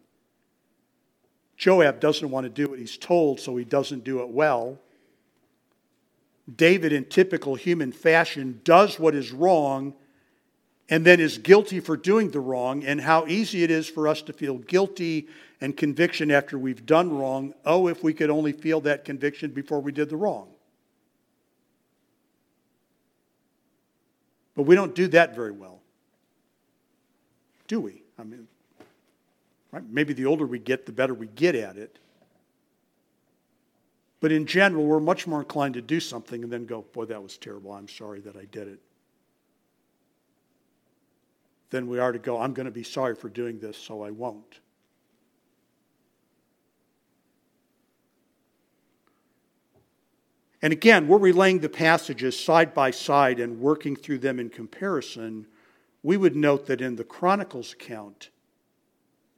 Joab 1.58 2.00
doesn't 2.00 2.30
want 2.30 2.46
to 2.46 2.50
do 2.50 2.68
what 2.68 2.80
he's 2.80 2.98
told, 2.98 3.40
so 3.40 3.56
he 3.56 3.64
doesn't 3.64 4.04
do 4.04 4.22
it 4.22 4.30
well. 4.30 4.80
David, 6.54 6.92
in 6.92 7.06
typical 7.06 7.56
human 7.56 7.92
fashion, 7.92 8.60
does 8.64 9.00
what 9.00 9.16
is 9.16 9.32
wrong 9.32 9.94
and 10.90 11.06
then 11.06 11.20
is 11.20 11.38
guilty 11.38 11.80
for 11.80 11.96
doing 11.96 12.30
the 12.32 12.40
wrong, 12.40 12.84
and 12.84 13.00
how 13.00 13.26
easy 13.28 13.64
it 13.64 13.72
is 13.72 13.88
for 13.88 14.08
us 14.08 14.22
to 14.22 14.34
feel 14.34 14.58
guilty 14.58 15.28
and 15.62 15.78
conviction 15.78 16.30
after 16.30 16.58
we've 16.58 16.86
done 16.86 17.18
wrong. 17.18 17.54
Oh, 17.66 17.88
if 17.88 18.04
we 18.04 18.14
could 18.14 18.30
only 18.30 18.52
feel 18.52 18.82
that 18.82 19.06
conviction 19.06 19.52
before 19.52 19.80
we 19.80 19.92
did 19.92 20.10
the 20.10 20.18
wrong. 20.18 20.50
But 24.56 24.64
we 24.64 24.76
don't 24.76 24.94
do 24.94 25.08
that 25.08 25.36
very 25.36 25.52
well, 25.52 25.82
do 27.68 27.80
we? 27.80 28.04
I 28.20 28.24
mean, 28.24 28.48
right? 29.72 29.84
maybe 29.90 30.14
the 30.14 30.26
older 30.26 30.46
we 30.46 30.60
get, 30.60 30.86
the 30.86 30.92
better 30.92 31.14
we 31.14 31.28
get 31.28 31.56
at 31.56 31.78
it. 31.78 32.00
But 34.20 34.32
in 34.32 34.46
general, 34.46 34.86
we're 34.86 35.02
much 35.02 35.28
more 35.28 35.40
inclined 35.40 35.74
to 35.74 35.82
do 35.82 36.00
something 36.00 36.44
and 36.44 36.52
then 36.52 36.66
go, 36.66 36.84
boy, 36.94 37.06
that 37.06 37.22
was 37.22 37.38
terrible. 37.38 37.74
I'm 37.74 37.90
sorry 37.90 38.22
that 38.22 38.38
I 38.38 38.46
did 38.46 38.70
it. 38.70 38.80
Than 41.72 41.88
we 41.88 42.00
are 42.00 42.12
to 42.12 42.20
go, 42.20 42.40
I'm 42.40 42.54
going 42.54 42.66
to 42.66 42.72
be 42.72 42.84
sorry 42.84 43.16
for 43.16 43.28
doing 43.28 43.60
this, 43.60 43.76
so 43.76 44.02
I 44.02 44.12
won't. 44.12 44.60
And 50.62 50.72
again, 50.72 51.10
we're 51.10 51.18
relaying 51.18 51.60
the 51.60 51.68
passages 51.68 52.40
side 52.40 52.74
by 52.74 52.92
side 52.92 53.42
and 53.42 53.60
working 53.60 53.98
through 53.98 54.20
them 54.20 54.40
in 54.40 54.50
comparison. 54.50 55.46
We 56.04 56.18
would 56.18 56.36
note 56.36 56.68
that 56.68 56.82
in 56.82 56.96
the 56.96 57.04
Chronicles 57.04 57.74
account, 57.74 58.30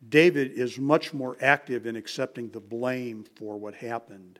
David 0.10 0.52
is 0.52 0.78
much 0.78 1.14
more 1.14 1.38
active 1.40 1.86
in 1.86 1.96
accepting 1.96 2.50
the 2.50 2.60
blame 2.60 3.26
for 3.36 3.58
what 3.58 3.76
happened 3.76 4.40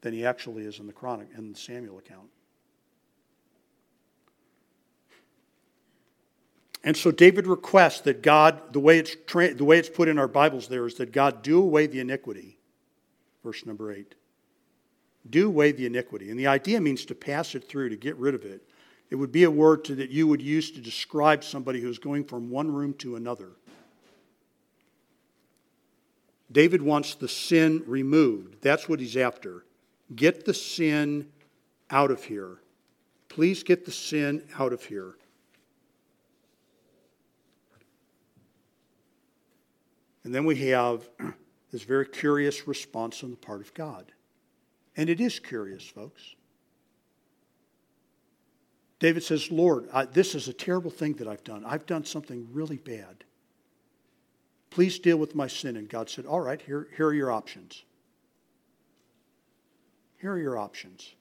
than 0.00 0.12
he 0.12 0.26
actually 0.26 0.64
is 0.64 0.78
in 0.78 0.86
the 0.86 0.92
Chronic 0.92 1.28
in 1.36 1.52
the 1.52 1.58
Samuel 1.58 1.98
account. 1.98 2.28
And 6.82 6.96
so 6.96 7.10
David 7.10 7.46
requests 7.46 8.00
that 8.02 8.22
God, 8.22 8.72
the 8.72 8.80
way 8.80 8.98
it's 8.98 9.16
tra- 9.26 9.54
the 9.54 9.64
way 9.64 9.78
it's 9.78 9.88
put 9.88 10.08
in 10.08 10.18
our 10.18 10.28
Bibles 10.28 10.68
there 10.68 10.86
is 10.86 10.94
that 10.94 11.12
God 11.12 11.42
do 11.42 11.60
away 11.60 11.86
the 11.86 12.00
iniquity 12.00 12.56
verse 13.46 13.64
number 13.64 13.92
8. 13.92 14.16
Do 15.30 15.46
away 15.46 15.70
the 15.70 15.86
iniquity. 15.86 16.30
And 16.30 16.38
the 16.38 16.48
idea 16.48 16.80
means 16.80 17.04
to 17.04 17.14
pass 17.14 17.54
it 17.54 17.68
through, 17.68 17.90
to 17.90 17.96
get 17.96 18.16
rid 18.16 18.34
of 18.34 18.44
it. 18.44 18.68
It 19.10 19.14
would 19.16 19.32
be 19.32 19.44
a 19.44 19.50
word 19.50 19.84
to, 19.84 19.94
that 19.96 20.10
you 20.10 20.26
would 20.26 20.42
use 20.42 20.70
to 20.72 20.80
describe 20.80 21.44
somebody 21.44 21.80
who's 21.80 21.98
going 21.98 22.24
from 22.24 22.50
one 22.50 22.70
room 22.72 22.94
to 22.94 23.16
another. 23.16 23.50
David 26.50 26.82
wants 26.82 27.14
the 27.14 27.28
sin 27.28 27.82
removed. 27.86 28.56
That's 28.62 28.88
what 28.88 29.00
he's 29.00 29.16
after. 29.16 29.64
Get 30.14 30.44
the 30.44 30.54
sin 30.54 31.28
out 31.90 32.10
of 32.10 32.24
here. 32.24 32.58
Please 33.28 33.62
get 33.62 33.84
the 33.84 33.92
sin 33.92 34.42
out 34.58 34.72
of 34.72 34.84
here. 34.84 35.14
And 40.24 40.34
then 40.34 40.44
we 40.44 40.56
have 40.68 41.08
this 41.72 41.82
very 41.82 42.06
curious 42.06 42.66
response 42.66 43.22
on 43.22 43.30
the 43.30 43.36
part 43.36 43.60
of 43.60 43.74
God. 43.74 44.12
And 44.96 45.10
it 45.10 45.20
is 45.20 45.38
curious, 45.38 45.84
folks. 45.84 46.35
David 48.98 49.22
says, 49.22 49.50
Lord, 49.50 49.88
I, 49.92 50.06
this 50.06 50.34
is 50.34 50.48
a 50.48 50.52
terrible 50.52 50.90
thing 50.90 51.14
that 51.14 51.28
I've 51.28 51.44
done. 51.44 51.64
I've 51.66 51.86
done 51.86 52.04
something 52.04 52.48
really 52.52 52.78
bad. 52.78 53.24
Please 54.70 54.98
deal 54.98 55.18
with 55.18 55.34
my 55.34 55.46
sin. 55.46 55.76
And 55.76 55.88
God 55.88 56.08
said, 56.08 56.26
All 56.26 56.40
right, 56.40 56.60
here, 56.60 56.88
here 56.96 57.08
are 57.08 57.14
your 57.14 57.30
options. 57.30 57.84
Here 60.18 60.32
are 60.32 60.38
your 60.38 60.58
options. 60.58 61.14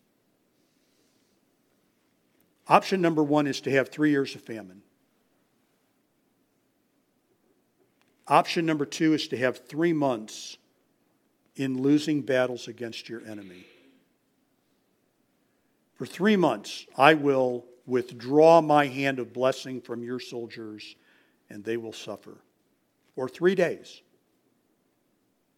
Option 2.68 3.02
number 3.02 3.24
one 3.24 3.46
is 3.46 3.62
to 3.62 3.72
have 3.72 3.90
three 3.90 4.10
years 4.10 4.36
of 4.36 4.42
famine. 4.42 4.82
Option 8.28 8.66
number 8.66 8.86
two 8.86 9.14
is 9.14 9.28
to 9.28 9.38
have 9.38 9.68
three 9.68 9.94
months 9.94 10.58
in 11.56 11.82
losing 11.82 12.22
battles 12.22 12.68
against 12.68 13.08
your 13.08 13.22
enemy. 13.26 13.66
For 15.96 16.06
three 16.06 16.36
months, 16.36 16.86
I 16.98 17.14
will 17.14 17.66
withdraw 17.86 18.62
my 18.62 18.88
hand 18.88 19.20
of 19.20 19.34
blessing 19.34 19.82
from 19.82 20.04
your 20.04 20.20
soldiers, 20.20 20.96
and 21.50 21.64
they 21.64 21.78
will 21.78 21.94
suffer. 21.94 22.38
Or 23.16 23.30
three 23.30 23.56
days. 23.56 24.02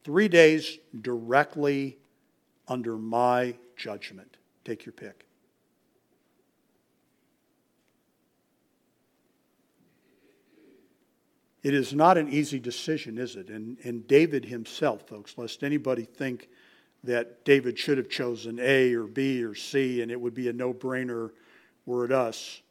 Three 0.04 0.28
days 0.28 0.78
directly 1.02 1.98
under 2.68 2.98
my 2.98 3.56
judgment. 3.76 4.38
Take 4.64 4.86
your 4.86 4.94
pick. 4.94 5.26
It 11.64 11.74
is 11.74 11.94
not 11.94 12.18
an 12.18 12.30
easy 12.30 12.60
decision, 12.60 13.18
is 13.18 13.36
it? 13.36 13.50
And, 13.50 13.78
and 13.84 14.08
David 14.08 14.46
himself, 14.46 15.08
folks, 15.08 15.38
lest 15.38 15.64
anybody 15.64 16.04
think 16.04 16.48
that 17.08 17.44
David 17.44 17.80
should 17.80 17.98
have 17.98 18.10
chosen 18.10 18.60
A 18.62 18.94
or 18.94 19.06
B 19.06 19.44
or 19.44 19.56
C 19.56 20.02
and 20.02 20.12
it 20.12 20.22
would 20.22 20.34
be 20.34 20.48
a 20.48 20.54
no 20.54 20.74
brainer 20.74 21.32
were 21.86 22.06
it 22.06 22.12
us. 22.12 22.62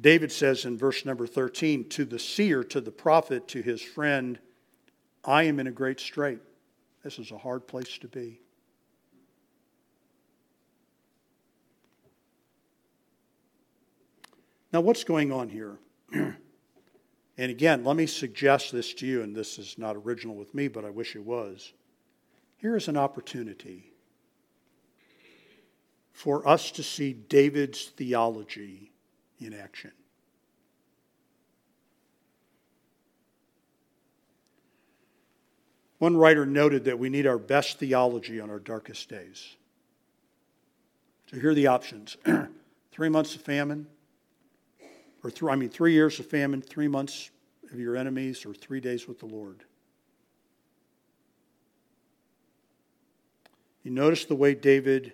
David 0.00 0.32
says 0.32 0.64
in 0.64 0.78
verse 0.78 1.04
number 1.04 1.26
13, 1.26 1.88
to 1.90 2.04
the 2.06 2.18
seer, 2.18 2.64
to 2.64 2.80
the 2.80 2.90
prophet, 2.90 3.46
to 3.48 3.60
his 3.60 3.82
friend, 3.82 4.38
I 5.24 5.42
am 5.42 5.60
in 5.60 5.66
a 5.66 5.72
great 5.72 6.00
strait. 6.00 6.38
This 7.04 7.18
is 7.18 7.32
a 7.32 7.38
hard 7.38 7.66
place 7.66 7.98
to 7.98 8.08
be. 8.08 8.40
Now, 14.72 14.80
what's 14.80 15.04
going 15.04 15.32
on 15.32 15.48
here? 15.48 15.78
and 16.12 16.36
again, 17.36 17.84
let 17.84 17.96
me 17.96 18.06
suggest 18.06 18.72
this 18.72 18.94
to 18.94 19.06
you, 19.06 19.22
and 19.22 19.34
this 19.34 19.58
is 19.58 19.76
not 19.76 19.96
original 19.96 20.36
with 20.36 20.54
me, 20.54 20.68
but 20.68 20.84
I 20.84 20.90
wish 20.90 21.16
it 21.16 21.24
was. 21.24 21.72
Here 22.60 22.76
is 22.76 22.88
an 22.88 22.96
opportunity 22.98 23.90
for 26.12 26.46
us 26.46 26.70
to 26.72 26.82
see 26.82 27.14
David's 27.14 27.86
theology 27.86 28.92
in 29.38 29.54
action. 29.54 29.92
One 35.96 36.18
writer 36.18 36.44
noted 36.44 36.84
that 36.84 36.98
we 36.98 37.08
need 37.08 37.26
our 37.26 37.38
best 37.38 37.78
theology 37.78 38.40
on 38.40 38.50
our 38.50 38.58
darkest 38.58 39.08
days. 39.08 39.56
So 41.30 41.38
here 41.38 41.50
are 41.50 41.54
the 41.54 41.68
options 41.68 42.18
three 42.92 43.08
months 43.08 43.34
of 43.34 43.40
famine, 43.40 43.86
or 45.24 45.30
th- 45.30 45.42
I 45.44 45.56
mean, 45.56 45.70
three 45.70 45.94
years 45.94 46.20
of 46.20 46.26
famine, 46.26 46.60
three 46.60 46.88
months 46.88 47.30
of 47.72 47.78
your 47.78 47.96
enemies, 47.96 48.44
or 48.44 48.52
three 48.52 48.80
days 48.80 49.08
with 49.08 49.18
the 49.18 49.26
Lord. 49.26 49.64
You 53.82 53.90
notice 53.90 54.24
the 54.24 54.34
way 54.34 54.54
David 54.54 55.12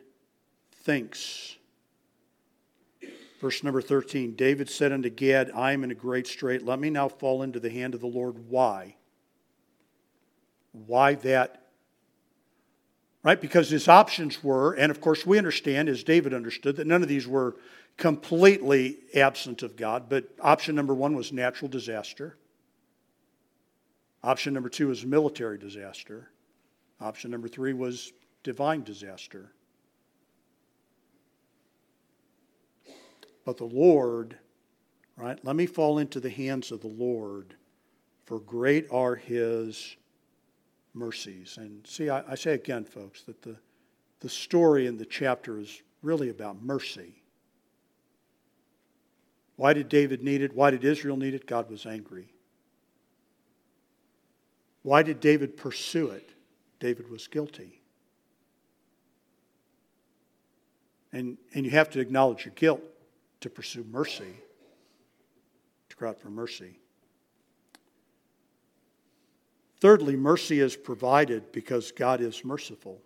thinks. 0.82 1.56
Verse 3.40 3.62
number 3.62 3.82
13 3.82 4.34
David 4.34 4.70
said 4.70 4.92
unto 4.92 5.10
Gad, 5.10 5.50
I 5.54 5.72
am 5.72 5.84
in 5.84 5.90
a 5.90 5.94
great 5.94 6.26
strait. 6.26 6.64
Let 6.64 6.78
me 6.78 6.90
now 6.90 7.08
fall 7.08 7.42
into 7.42 7.60
the 7.60 7.70
hand 7.70 7.94
of 7.94 8.00
the 8.00 8.06
Lord. 8.06 8.48
Why? 8.48 8.96
Why 10.72 11.14
that? 11.14 11.62
Right? 13.22 13.40
Because 13.40 13.70
his 13.70 13.88
options 13.88 14.42
were, 14.44 14.74
and 14.74 14.90
of 14.90 15.00
course 15.00 15.26
we 15.26 15.38
understand, 15.38 15.88
as 15.88 16.04
David 16.04 16.32
understood, 16.32 16.76
that 16.76 16.86
none 16.86 17.02
of 17.02 17.08
these 17.08 17.26
were 17.26 17.56
completely 17.96 18.98
absent 19.14 19.62
of 19.62 19.76
God. 19.76 20.08
But 20.08 20.28
option 20.40 20.74
number 20.74 20.94
one 20.94 21.16
was 21.16 21.32
natural 21.32 21.68
disaster. 21.68 22.36
Option 24.22 24.54
number 24.54 24.68
two 24.68 24.88
was 24.88 25.04
military 25.04 25.58
disaster. 25.58 26.30
Option 27.00 27.30
number 27.30 27.48
three 27.48 27.72
was 27.72 28.12
divine 28.46 28.84
disaster. 28.84 29.50
But 33.44 33.56
the 33.56 33.64
Lord, 33.64 34.38
right? 35.16 35.36
Let 35.42 35.56
me 35.56 35.66
fall 35.66 35.98
into 35.98 36.20
the 36.20 36.30
hands 36.30 36.70
of 36.70 36.80
the 36.80 36.86
Lord, 36.86 37.56
for 38.24 38.38
great 38.38 38.86
are 38.92 39.16
his 39.16 39.96
mercies. 40.94 41.58
And 41.60 41.84
see, 41.88 42.08
I, 42.08 42.22
I 42.30 42.34
say 42.36 42.54
again, 42.54 42.84
folks, 42.84 43.22
that 43.22 43.42
the, 43.42 43.56
the 44.20 44.28
story 44.28 44.86
in 44.86 44.96
the 44.96 45.04
chapter 45.04 45.58
is 45.58 45.82
really 46.00 46.28
about 46.28 46.62
mercy. 46.62 47.24
Why 49.56 49.72
did 49.72 49.88
David 49.88 50.22
need 50.22 50.40
it? 50.40 50.54
Why 50.54 50.70
did 50.70 50.84
Israel 50.84 51.16
need 51.16 51.34
it? 51.34 51.48
God 51.48 51.68
was 51.68 51.84
angry. 51.84 52.28
Why 54.82 55.02
did 55.02 55.18
David 55.18 55.56
pursue 55.56 56.10
it? 56.10 56.30
David 56.78 57.10
was 57.10 57.26
guilty. 57.26 57.82
And, 61.16 61.38
and 61.54 61.64
you 61.64 61.70
have 61.70 61.88
to 61.90 62.00
acknowledge 62.00 62.44
your 62.44 62.52
guilt 62.54 62.82
to 63.40 63.48
pursue 63.48 63.86
mercy, 63.90 64.34
to 65.88 65.96
cry 65.96 66.10
out 66.10 66.20
for 66.20 66.28
mercy. 66.28 66.78
Thirdly, 69.80 70.14
mercy 70.14 70.60
is 70.60 70.76
provided 70.76 71.52
because 71.52 71.90
God 71.90 72.20
is 72.20 72.44
merciful. 72.44 73.00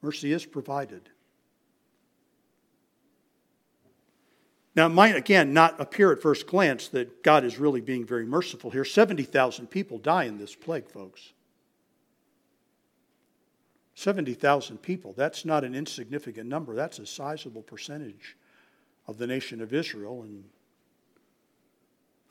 Mercy 0.00 0.32
is 0.32 0.46
provided. 0.46 1.10
Now, 4.74 4.86
it 4.86 4.94
might, 4.94 5.14
again, 5.14 5.52
not 5.52 5.78
appear 5.78 6.10
at 6.10 6.22
first 6.22 6.46
glance 6.46 6.88
that 6.88 7.22
God 7.22 7.44
is 7.44 7.58
really 7.58 7.82
being 7.82 8.06
very 8.06 8.24
merciful 8.24 8.70
here. 8.70 8.86
70,000 8.86 9.66
people 9.66 9.98
die 9.98 10.24
in 10.24 10.38
this 10.38 10.54
plague, 10.54 10.88
folks. 10.88 11.34
70,000 13.94 14.78
people. 14.78 15.14
That's 15.16 15.44
not 15.44 15.64
an 15.64 15.74
insignificant 15.74 16.48
number. 16.48 16.74
That's 16.74 16.98
a 16.98 17.06
sizable 17.06 17.62
percentage 17.62 18.36
of 19.06 19.18
the 19.18 19.26
nation 19.26 19.60
of 19.60 19.72
Israel. 19.72 20.22
And 20.22 20.44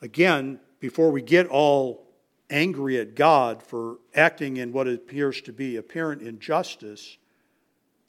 again, 0.02 0.60
before 0.80 1.10
we 1.10 1.22
get 1.22 1.46
all 1.46 2.06
angry 2.50 2.98
at 2.98 3.14
God 3.14 3.62
for 3.62 3.98
acting 4.14 4.58
in 4.58 4.72
what 4.72 4.86
appears 4.86 5.40
to 5.42 5.52
be 5.52 5.76
apparent 5.76 6.20
injustice, 6.20 7.16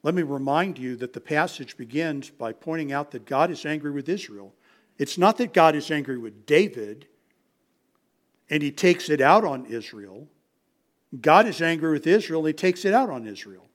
let 0.04 0.14
me 0.14 0.22
remind 0.22 0.78
you 0.78 0.96
that 0.98 1.14
the 1.14 1.22
passage 1.22 1.78
begins 1.78 2.30
by 2.30 2.52
pointing 2.52 2.92
out 2.92 3.12
that 3.12 3.26
God 3.26 3.50
is 3.50 3.66
angry 3.66 3.92
with 3.92 4.10
Israel. 4.10 4.54
It's 4.98 5.18
not 5.18 5.38
that 5.38 5.54
God 5.54 5.76
is 5.76 5.90
angry 5.90 6.18
with 6.18 6.46
David 6.46 7.08
and 8.50 8.62
he 8.62 8.72
takes 8.72 9.10
it 9.10 9.22
out 9.22 9.44
on 9.44 9.66
Israel. 9.66 10.28
God 11.22 11.48
is 11.48 11.62
angry 11.62 11.92
with 11.92 12.08
Israel 12.08 12.42
and 12.42 12.48
he 12.48 12.54
takes 12.54 12.86
it 12.86 12.94
out 12.94 13.10
on 13.10 13.28
Israel. 13.28 13.66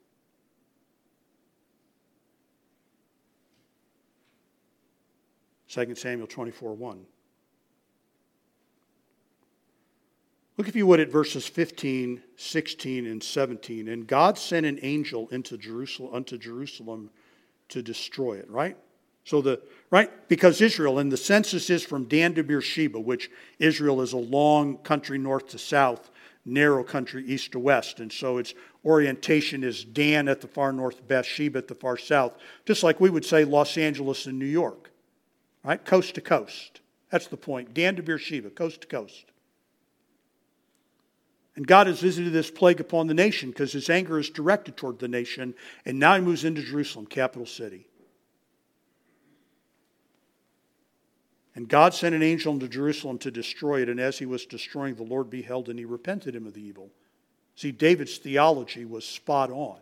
Second 5.69 5.97
Samuel 5.97 6.27
24 6.27 6.75
1. 6.75 7.07
Look, 10.57 10.69
if 10.69 10.77
you 10.77 10.87
would, 10.87 11.01
at 11.01 11.11
verses 11.11 11.47
15, 11.47 12.23
16, 12.37 13.07
and 13.07 13.23
17. 13.23 13.89
And 13.89 14.07
God 14.07 14.37
sent 14.37 14.67
an 14.67 14.79
angel 14.83 15.29
into 15.29 15.57
Jerusalem, 15.57 16.13
unto 16.13 16.37
Jerusalem 16.37 17.09
to 17.69 17.81
destroy 17.81 18.35
it, 18.35 18.51
right? 18.51 18.77
So 19.25 19.41
the 19.41 19.63
right 19.91 20.11
because 20.29 20.61
Israel 20.61 20.99
and 20.99 21.11
the 21.11 21.17
census 21.17 21.71
is 21.71 21.85
from 21.85 22.05
Dan 22.05 22.35
to 22.35 22.43
Beersheba, 22.43 22.99
which 22.99 23.31
Israel 23.59 24.01
is 24.01 24.13
a 24.13 24.19
long 24.19 24.79
country 24.79 25.19
north 25.19 25.49
to 25.51 25.59
south, 25.59 26.11
narrow 26.51 26.85
country 26.85 27.25
east 27.25 27.53
to 27.53 27.59
west. 27.59 28.01
And 28.01 28.13
so 28.13 28.39
its 28.39 28.55
orientation 28.85 29.65
is 29.65 29.85
Dan 29.85 30.29
at 30.29 30.41
the 30.41 30.49
far 30.49 30.73
north, 30.73 31.07
Beersheba 31.07 31.59
at 31.59 31.69
the 31.69 31.75
far 31.75 31.97
south, 31.97 32.33
just 32.67 32.83
like 32.83 33.01
we 33.01 33.11
would 33.11 33.25
say 33.25 33.45
Los 33.45 33.79
Angeles 33.79 34.27
and 34.27 34.39
New 34.39 34.47
York, 34.47 34.91
right? 35.65 35.85
Coast 35.85 36.15
to 36.17 36.21
coast. 36.21 36.81
That's 37.11 37.27
the 37.27 37.37
point. 37.37 37.75
Dan 37.75 37.97
to 37.97 38.03
Beersheba, 38.03 38.51
coast 38.51 38.83
to 38.83 38.87
coast. 38.87 39.27
And 41.57 41.67
God 41.67 41.89
has 41.89 42.01
visited 42.01 42.33
this 42.33 42.51
plague 42.51 42.81
upon 42.81 43.07
the 43.07 43.15
nation 43.15 43.51
because 43.51 43.73
his 43.73 43.91
anger 43.91 44.19
is 44.19 44.31
directed 44.31 44.77
toward 44.77 44.99
the 44.99 45.09
nation. 45.09 45.55
And 45.85 45.99
now 45.99 46.15
he 46.15 46.21
moves 46.21 46.45
into 46.45 46.63
Jerusalem, 46.63 47.07
capital 47.07 47.45
city. 47.45 47.90
And 51.55 51.69
God 51.69 51.95
sent 51.95 52.15
an 52.15 52.23
angel 52.23 52.53
into 52.55 52.69
Jerusalem 52.69 53.19
to 53.19 53.31
destroy 53.31 53.83
it. 53.83 53.89
And 53.89 53.99
as 53.99 54.19
he 54.19 54.27
was 54.27 54.47
destroying, 54.47 54.95
the 54.95 55.03
Lord 55.03 55.31
beheld 55.31 55.69
and 55.69 55.79
he 55.79 55.85
repented 55.85 56.35
him 56.35 56.47
of 56.47 56.55
the 56.55 56.63
evil. 56.63 56.91
See, 57.57 57.73
David's 57.73 58.19
theology 58.19 58.85
was 58.85 59.05
spot 59.05 59.51
on. 59.51 59.81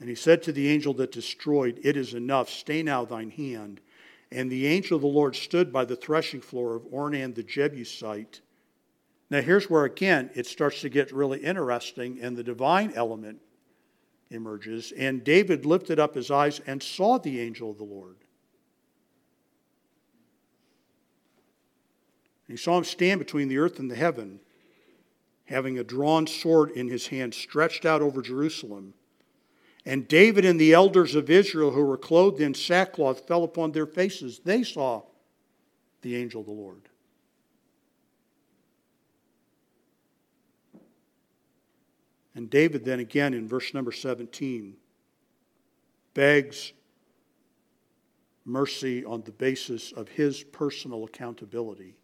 And 0.00 0.08
he 0.08 0.16
said 0.16 0.42
to 0.42 0.52
the 0.52 0.68
angel 0.68 0.92
that 0.94 1.12
destroyed, 1.12 1.78
It 1.84 1.96
is 1.96 2.14
enough, 2.14 2.50
stay 2.50 2.82
now 2.82 3.04
thine 3.04 3.30
hand. 3.30 3.80
And 4.32 4.50
the 4.50 4.66
angel 4.66 4.96
of 4.96 5.02
the 5.02 5.08
Lord 5.08 5.36
stood 5.36 5.72
by 5.72 5.84
the 5.84 5.94
threshing 5.94 6.40
floor 6.40 6.74
of 6.74 6.82
Ornan 6.90 7.34
the 7.34 7.44
Jebusite. 7.44 8.40
Now, 9.30 9.40
here's 9.40 9.70
where, 9.70 9.84
again, 9.84 10.30
it 10.34 10.46
starts 10.46 10.80
to 10.80 10.88
get 10.88 11.12
really 11.12 11.38
interesting, 11.38 12.18
and 12.20 12.36
the 12.36 12.42
divine 12.42 12.92
element 12.96 13.40
emerges. 14.30 14.92
And 14.92 15.22
David 15.22 15.64
lifted 15.64 16.00
up 16.00 16.14
his 16.14 16.30
eyes 16.30 16.60
and 16.66 16.82
saw 16.82 17.18
the 17.18 17.40
angel 17.40 17.70
of 17.70 17.78
the 17.78 17.84
Lord. 17.84 18.16
He 22.52 22.58
saw 22.58 22.76
him 22.76 22.84
stand 22.84 23.18
between 23.18 23.48
the 23.48 23.56
earth 23.56 23.78
and 23.78 23.90
the 23.90 23.96
heaven, 23.96 24.38
having 25.46 25.78
a 25.78 25.84
drawn 25.84 26.26
sword 26.26 26.70
in 26.72 26.86
his 26.86 27.06
hand 27.06 27.32
stretched 27.32 27.86
out 27.86 28.02
over 28.02 28.20
Jerusalem. 28.20 28.92
And 29.86 30.06
David 30.06 30.44
and 30.44 30.60
the 30.60 30.74
elders 30.74 31.14
of 31.14 31.30
Israel 31.30 31.70
who 31.70 31.82
were 31.82 31.96
clothed 31.96 32.42
in 32.42 32.52
sackcloth 32.52 33.26
fell 33.26 33.42
upon 33.42 33.72
their 33.72 33.86
faces. 33.86 34.38
They 34.44 34.64
saw 34.64 35.00
the 36.02 36.14
angel 36.14 36.42
of 36.42 36.46
the 36.46 36.52
Lord. 36.52 36.90
And 42.34 42.50
David, 42.50 42.84
then 42.84 43.00
again 43.00 43.32
in 43.32 43.48
verse 43.48 43.72
number 43.72 43.92
17, 43.92 44.74
begs 46.12 46.74
mercy 48.44 49.06
on 49.06 49.22
the 49.22 49.32
basis 49.32 49.92
of 49.92 50.10
his 50.10 50.44
personal 50.44 51.04
accountability. 51.04 51.96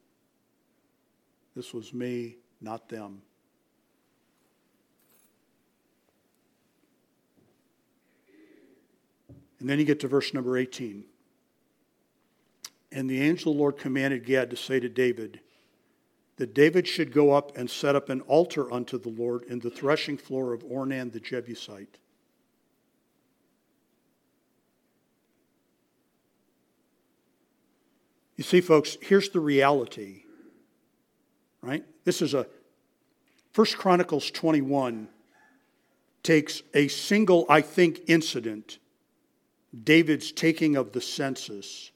This 1.58 1.74
was 1.74 1.92
me, 1.92 2.36
not 2.60 2.88
them. 2.88 3.20
And 9.58 9.68
then 9.68 9.80
you 9.80 9.84
get 9.84 9.98
to 9.98 10.06
verse 10.06 10.32
number 10.32 10.56
18. 10.56 11.02
And 12.92 13.10
the 13.10 13.20
angel 13.20 13.50
of 13.50 13.56
the 13.56 13.60
Lord 13.60 13.76
commanded 13.76 14.24
Gad 14.24 14.50
to 14.50 14.56
say 14.56 14.78
to 14.78 14.88
David 14.88 15.40
that 16.36 16.54
David 16.54 16.86
should 16.86 17.12
go 17.12 17.32
up 17.32 17.56
and 17.56 17.68
set 17.68 17.96
up 17.96 18.08
an 18.08 18.20
altar 18.20 18.72
unto 18.72 18.96
the 18.96 19.08
Lord 19.08 19.42
in 19.42 19.58
the 19.58 19.68
threshing 19.68 20.16
floor 20.16 20.52
of 20.52 20.62
Ornan 20.62 21.12
the 21.12 21.18
Jebusite. 21.18 21.98
You 28.36 28.44
see, 28.44 28.60
folks, 28.60 28.96
here's 29.02 29.30
the 29.30 29.40
reality, 29.40 30.22
right? 31.62 31.84
This 32.04 32.22
is 32.22 32.34
a 32.34 32.46
First 33.52 33.76
Chronicles 33.76 34.30
21 34.30 35.08
takes 36.22 36.62
a 36.74 36.88
single, 36.88 37.46
I 37.48 37.60
think, 37.60 38.02
incident 38.06 38.78
David's 39.84 40.32
taking 40.32 40.76
of 40.76 40.92
the 40.92 41.00
census 41.00 41.90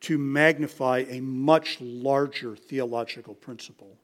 to 0.00 0.18
magnify 0.18 1.04
a 1.08 1.20
much 1.20 1.78
larger 1.80 2.56
theological 2.56 3.34
principle. 3.34 3.96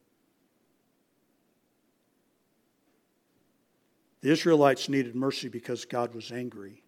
The 4.23 4.31
Israelites 4.31 4.89
needed 4.89 5.15
mercy 5.15 5.49
because 5.49 5.85
God 5.85 6.15
was 6.15 6.33
angry. 6.33 6.83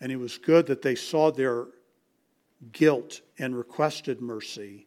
And 0.00 0.10
it 0.12 0.16
was 0.16 0.38
good 0.38 0.66
that 0.66 0.82
they 0.82 0.94
saw 0.94 1.30
their 1.30 1.66
guilt 2.72 3.20
and 3.38 3.56
requested 3.56 4.20
mercy. 4.20 4.86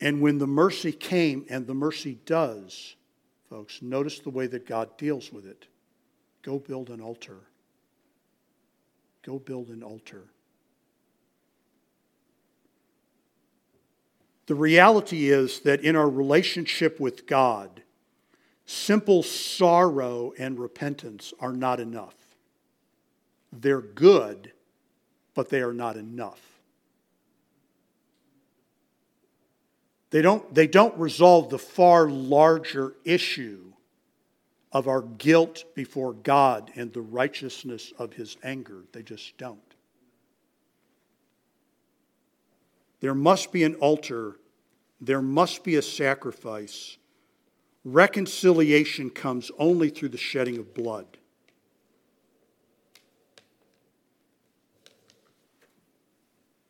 And 0.00 0.20
when 0.20 0.38
the 0.38 0.46
mercy 0.46 0.92
came, 0.92 1.46
and 1.48 1.66
the 1.66 1.74
mercy 1.74 2.18
does, 2.26 2.96
folks. 3.48 3.80
Notice 3.80 4.18
the 4.18 4.30
way 4.30 4.46
that 4.48 4.66
God 4.66 4.96
deals 4.96 5.32
with 5.32 5.46
it. 5.46 5.66
Go 6.42 6.58
build 6.58 6.90
an 6.90 7.00
altar. 7.00 7.38
Go 9.22 9.38
build 9.38 9.68
an 9.68 9.82
altar. 9.82 10.24
The 14.46 14.54
reality 14.54 15.30
is 15.30 15.60
that 15.60 15.80
in 15.80 15.96
our 15.96 16.10
relationship 16.10 17.00
with 17.00 17.26
God, 17.26 17.82
simple 18.66 19.22
sorrow 19.22 20.32
and 20.38 20.58
repentance 20.58 21.32
are 21.40 21.52
not 21.52 21.80
enough. 21.80 22.16
They're 23.52 23.80
good, 23.80 24.52
but 25.34 25.48
they 25.48 25.60
are 25.60 25.72
not 25.72 25.96
enough. 25.96 26.40
They 30.10 30.22
don't, 30.22 30.54
they 30.54 30.68
don't 30.68 30.96
resolve 30.96 31.50
the 31.50 31.58
far 31.58 32.08
larger 32.08 32.94
issue 33.04 33.72
of 34.70 34.86
our 34.86 35.02
guilt 35.02 35.64
before 35.74 36.12
God 36.12 36.70
and 36.76 36.92
the 36.92 37.00
righteousness 37.00 37.92
of 37.98 38.12
his 38.12 38.36
anger. 38.42 38.84
They 38.92 39.02
just 39.02 39.36
don't. 39.38 39.58
There 43.00 43.14
must 43.14 43.52
be 43.52 43.64
an 43.64 43.74
altar, 43.76 44.36
there 45.00 45.20
must 45.20 45.62
be 45.64 45.74
a 45.74 45.82
sacrifice. 45.82 46.96
Reconciliation 47.84 49.10
comes 49.10 49.50
only 49.58 49.90
through 49.90 50.08
the 50.08 50.16
shedding 50.16 50.58
of 50.58 50.74
blood. 50.74 51.18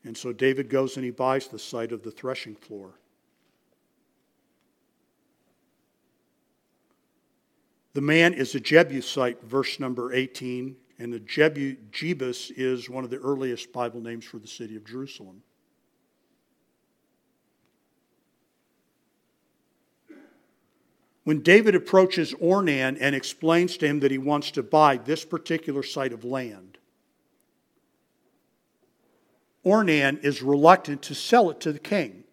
And 0.05 0.17
so 0.17 0.33
David 0.33 0.69
goes 0.69 0.97
and 0.97 1.05
he 1.05 1.11
buys 1.11 1.49
the 1.49 1.59
site 1.59 1.93
of 1.93 2.03
the 2.03 2.11
threshing 2.11 2.55
floor. 2.55 2.91
The 7.95 8.01
man 8.01 8.35
is 8.35 8.55
a 8.55 8.61
Jebusite, 8.61 9.43
verse 9.45 9.79
number 9.79 10.13
18, 10.13 10.77
and 10.99 11.13
the 11.13 11.21
Jebu, 11.21 11.77
Jebus 11.93 12.51
is 12.57 12.91
one 12.91 13.05
of 13.05 13.11
the 13.11 13.19
earliest 13.19 13.73
Bible 13.73 14.01
names 14.01 14.25
for 14.25 14.39
the 14.39 14.49
city 14.49 14.77
of 14.77 14.85
Jerusalem. 14.85 15.43
When 21.23 21.41
David 21.41 21.75
approaches 21.75 22.35
Ornan 22.35 22.99
and 23.01 23.15
explains 23.15 23.79
to 23.79 23.87
him 23.87 24.01
that 24.01 24.11
he 24.11 24.19
wants 24.19 24.51
to 24.53 24.63
buy 24.63 24.99
this 24.99 25.25
particular 25.25 25.83
site 25.83 26.13
of 26.13 26.25
land, 26.25 26.79
Ornan 29.65 30.23
is 30.23 30.43
reluctant 30.43 31.03
to 31.03 31.15
sell 31.15 31.51
it 31.51 31.61
to 31.61 31.73
the 31.73 31.79
king. 31.79 32.25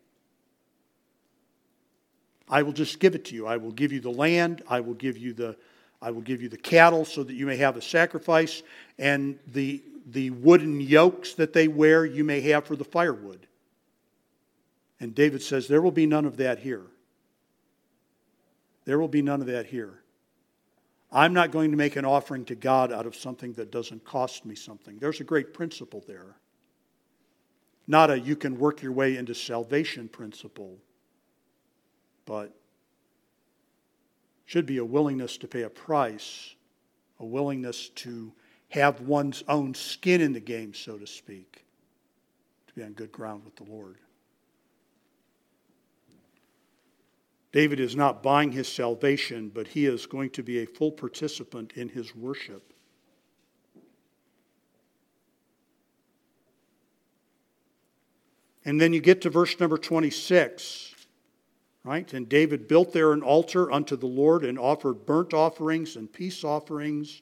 I 2.50 2.64
will 2.64 2.74
just 2.74 3.00
give 3.00 3.16
it 3.16 3.26
to 3.26 3.36
you. 3.36 3.48
I 3.48 3.58
will 3.58 3.72
give 3.72 3.94
you 3.94 4.02
the 4.02 4.12
land. 4.12 4.62
I 4.68 4.82
will 4.82 4.94
give 4.94 5.18
you 5.18 5.34
the, 5.34 5.56
I 6.02 6.12
will 6.12 6.22
give 6.22 6.42
you 6.42 6.50
the 6.50 6.58
cattle 6.58 7.06
so 7.06 7.24
that 7.24 7.34
you 7.34 7.46
may 7.46 7.56
have 7.56 7.78
a 7.78 7.82
sacrifice, 7.82 8.62
and 9.00 9.40
the, 9.48 9.82
the 10.08 10.32
wooden 10.32 10.82
yokes 10.82 11.34
that 11.36 11.54
they 11.54 11.70
wear 11.70 12.06
you 12.06 12.26
may 12.26 12.42
have 12.42 12.66
for 12.66 12.76
the 12.76 12.84
firewood. 12.84 13.48
And 15.00 15.16
David 15.16 15.42
says, 15.42 15.68
There 15.68 15.82
will 15.82 15.92
be 15.92 16.06
none 16.06 16.26
of 16.26 16.38
that 16.38 16.60
here. 16.60 16.86
There 18.84 19.00
will 19.00 19.08
be 19.08 19.22
none 19.22 19.40
of 19.40 19.48
that 19.48 19.68
here. 19.68 20.02
I'm 21.12 21.34
not 21.34 21.52
going 21.52 21.72
to 21.72 21.78
make 21.78 21.96
an 21.96 22.06
offering 22.06 22.46
to 22.46 22.56
God 22.56 22.92
out 22.92 23.06
of 23.06 23.16
something 23.16 23.54
that 23.54 23.72
doesn't 23.72 24.04
cost 24.06 24.46
me 24.46 24.56
something. 24.56 24.98
There's 24.98 25.20
a 25.20 25.26
great 25.26 25.54
principle 25.54 26.04
there. 26.08 26.36
Not 27.92 28.10
a 28.10 28.18
you 28.18 28.38
can 28.38 28.58
work 28.58 28.82
your 28.82 28.94
way 28.94 29.18
into 29.18 29.36
salvation 29.36 30.08
principle 30.08 30.78
but 32.26 32.56
should 34.46 34.66
be 34.66 34.78
a 34.78 34.86
willingness 34.86 35.36
to 35.36 35.48
pay 35.50 35.64
a 35.64 35.70
price, 35.70 36.56
a 37.20 37.26
willingness 37.26 37.90
to 37.90 38.32
have 38.70 39.02
one's 39.02 39.44
own 39.50 39.74
skin 39.74 40.22
in 40.22 40.32
the 40.32 40.40
game, 40.40 40.74
so 40.74 40.98
to 40.98 41.06
speak, 41.06 41.66
to 42.68 42.74
be 42.74 42.82
on 42.82 42.94
good 42.94 43.12
ground 43.12 43.44
with 43.44 43.58
the 43.58 43.66
Lord. 43.66 43.98
David 47.52 47.82
is 47.82 47.98
not 47.98 48.24
buying 48.24 48.54
his 48.54 48.70
salvation, 48.70 49.52
but 49.54 49.68
he 49.68 49.86
is 49.86 50.06
going 50.06 50.30
to 50.30 50.44
be 50.44 50.60
a 50.60 50.66
full 50.66 50.94
participant 50.94 51.74
in 51.76 51.90
his 51.90 52.16
worship. 52.16 52.72
And 58.66 58.80
then 58.80 58.94
you 58.94 59.00
get 59.00 59.22
to 59.22 59.30
verse 59.30 59.60
number 59.60 59.78
26, 59.78 60.94
right? 61.84 62.12
And 62.14 62.30
David 62.30 62.68
built 62.68 62.94
there 62.94 63.12
an 63.12 63.24
altar 63.24 63.72
unto 63.72 63.96
the 63.96 64.08
Lord 64.08 64.44
and 64.44 64.60
offered 64.60 65.06
burnt 65.06 65.34
offerings 65.34 65.96
and 65.96 66.12
peace 66.12 66.44
offerings 66.44 67.22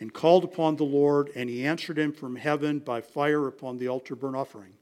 and 0.00 0.12
called 0.12 0.44
upon 0.44 0.76
the 0.76 0.84
Lord, 0.84 1.30
and 1.36 1.50
he 1.50 1.66
answered 1.66 1.98
him 1.98 2.12
from 2.12 2.36
heaven 2.36 2.78
by 2.78 3.02
fire 3.02 3.46
upon 3.46 3.76
the 3.76 3.88
altar 3.88 4.16
burnt 4.16 4.36
offering. 4.36 4.72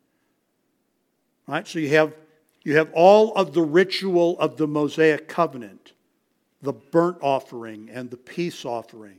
Right? 1.49 1.67
So 1.67 1.81
you 1.81 1.89
have, 1.89 2.15
you 2.63 2.77
have 2.77 2.91
all 2.93 3.33
of 3.35 3.53
the 3.53 3.63
ritual 3.63 4.39
of 4.39 4.57
the 4.57 4.69
Mosaic 4.69 5.27
covenant 5.27 5.93
the 6.63 6.73
burnt 6.73 7.19
offering 7.21 7.89
and 7.93 8.11
the 8.11 8.17
peace 8.17 8.65
offering. 8.65 9.19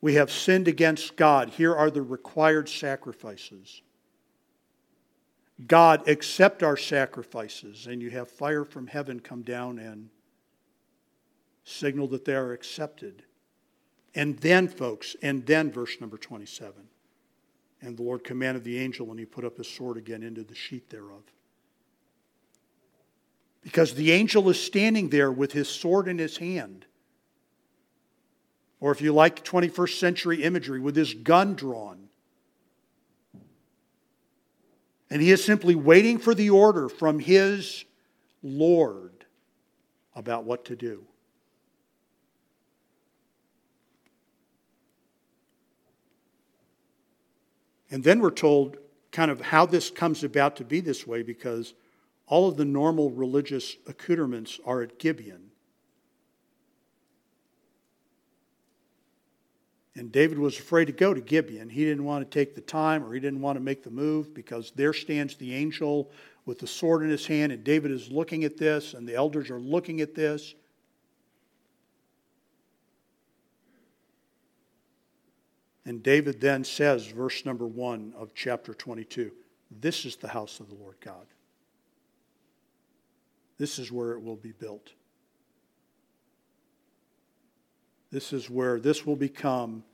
We 0.00 0.14
have 0.14 0.30
sinned 0.30 0.68
against 0.68 1.16
God. 1.16 1.50
Here 1.50 1.74
are 1.74 1.90
the 1.90 2.02
required 2.02 2.68
sacrifices. 2.68 3.82
God, 5.64 6.06
accept 6.08 6.62
our 6.62 6.76
sacrifices, 6.76 7.86
and 7.86 8.02
you 8.02 8.10
have 8.10 8.30
fire 8.30 8.64
from 8.64 8.86
heaven 8.86 9.20
come 9.20 9.42
down 9.42 9.78
and 9.78 10.10
signal 11.64 12.08
that 12.08 12.26
they 12.26 12.34
are 12.34 12.52
accepted. 12.52 13.22
And 14.14 14.38
then, 14.38 14.68
folks, 14.68 15.16
and 15.22 15.46
then 15.46 15.72
verse 15.72 15.96
number 16.00 16.18
27. 16.18 16.74
And 17.80 17.96
the 17.96 18.02
Lord 18.02 18.22
commanded 18.22 18.64
the 18.64 18.78
angel, 18.78 19.10
and 19.10 19.18
he 19.18 19.24
put 19.24 19.44
up 19.44 19.56
his 19.56 19.68
sword 19.68 19.96
again 19.96 20.22
into 20.22 20.42
the 20.42 20.54
sheath 20.54 20.88
thereof. 20.90 21.22
Because 23.62 23.94
the 23.94 24.12
angel 24.12 24.48
is 24.48 24.62
standing 24.62 25.08
there 25.08 25.32
with 25.32 25.52
his 25.52 25.68
sword 25.68 26.06
in 26.06 26.18
his 26.18 26.36
hand. 26.36 26.86
Or 28.78 28.92
if 28.92 29.00
you 29.00 29.12
like 29.12 29.44
21st 29.44 29.98
century 29.98 30.42
imagery, 30.42 30.80
with 30.80 30.96
his 30.96 31.14
gun 31.14 31.54
drawn. 31.54 32.05
And 35.10 35.22
he 35.22 35.30
is 35.30 35.44
simply 35.44 35.74
waiting 35.74 36.18
for 36.18 36.34
the 36.34 36.50
order 36.50 36.88
from 36.88 37.18
his 37.18 37.84
Lord 38.42 39.24
about 40.14 40.44
what 40.44 40.64
to 40.66 40.76
do. 40.76 41.04
And 47.90 48.02
then 48.02 48.20
we're 48.20 48.30
told 48.30 48.78
kind 49.12 49.30
of 49.30 49.40
how 49.40 49.64
this 49.64 49.90
comes 49.90 50.24
about 50.24 50.56
to 50.56 50.64
be 50.64 50.80
this 50.80 51.06
way 51.06 51.22
because 51.22 51.74
all 52.26 52.48
of 52.48 52.56
the 52.56 52.64
normal 52.64 53.10
religious 53.10 53.76
accoutrements 53.86 54.58
are 54.64 54.82
at 54.82 54.98
Gibeon. 54.98 55.45
And 59.96 60.12
David 60.12 60.38
was 60.38 60.58
afraid 60.58 60.84
to 60.86 60.92
go 60.92 61.14
to 61.14 61.22
Gibeon. 61.22 61.70
He 61.70 61.84
didn't 61.84 62.04
want 62.04 62.30
to 62.30 62.38
take 62.38 62.54
the 62.54 62.60
time 62.60 63.02
or 63.02 63.14
he 63.14 63.20
didn't 63.20 63.40
want 63.40 63.56
to 63.56 63.64
make 63.64 63.82
the 63.82 63.90
move 63.90 64.34
because 64.34 64.70
there 64.76 64.92
stands 64.92 65.36
the 65.36 65.54
angel 65.54 66.10
with 66.44 66.58
the 66.58 66.66
sword 66.66 67.02
in 67.02 67.08
his 67.08 67.26
hand, 67.26 67.50
and 67.50 67.64
David 67.64 67.90
is 67.90 68.08
looking 68.08 68.44
at 68.44 68.56
this, 68.56 68.94
and 68.94 69.08
the 69.08 69.16
elders 69.16 69.50
are 69.50 69.58
looking 69.58 70.00
at 70.00 70.14
this. 70.14 70.54
And 75.84 76.02
David 76.02 76.40
then 76.40 76.62
says, 76.62 77.06
verse 77.06 77.44
number 77.44 77.66
one 77.66 78.12
of 78.16 78.34
chapter 78.34 78.74
22, 78.74 79.32
This 79.80 80.04
is 80.04 80.16
the 80.16 80.28
house 80.28 80.60
of 80.60 80.68
the 80.68 80.74
Lord 80.76 80.96
God. 81.00 81.26
This 83.58 83.78
is 83.78 83.90
where 83.90 84.12
it 84.12 84.22
will 84.22 84.36
be 84.36 84.52
built. 84.52 84.92
This 88.10 88.32
is 88.32 88.48
where 88.48 88.78
this 88.78 89.04
will 89.04 89.16
become 89.16 89.84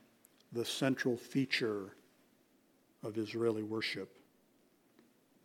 the 0.51 0.65
central 0.65 1.17
feature 1.17 1.95
of 3.03 3.17
Israeli 3.17 3.63
worship. 3.63 4.15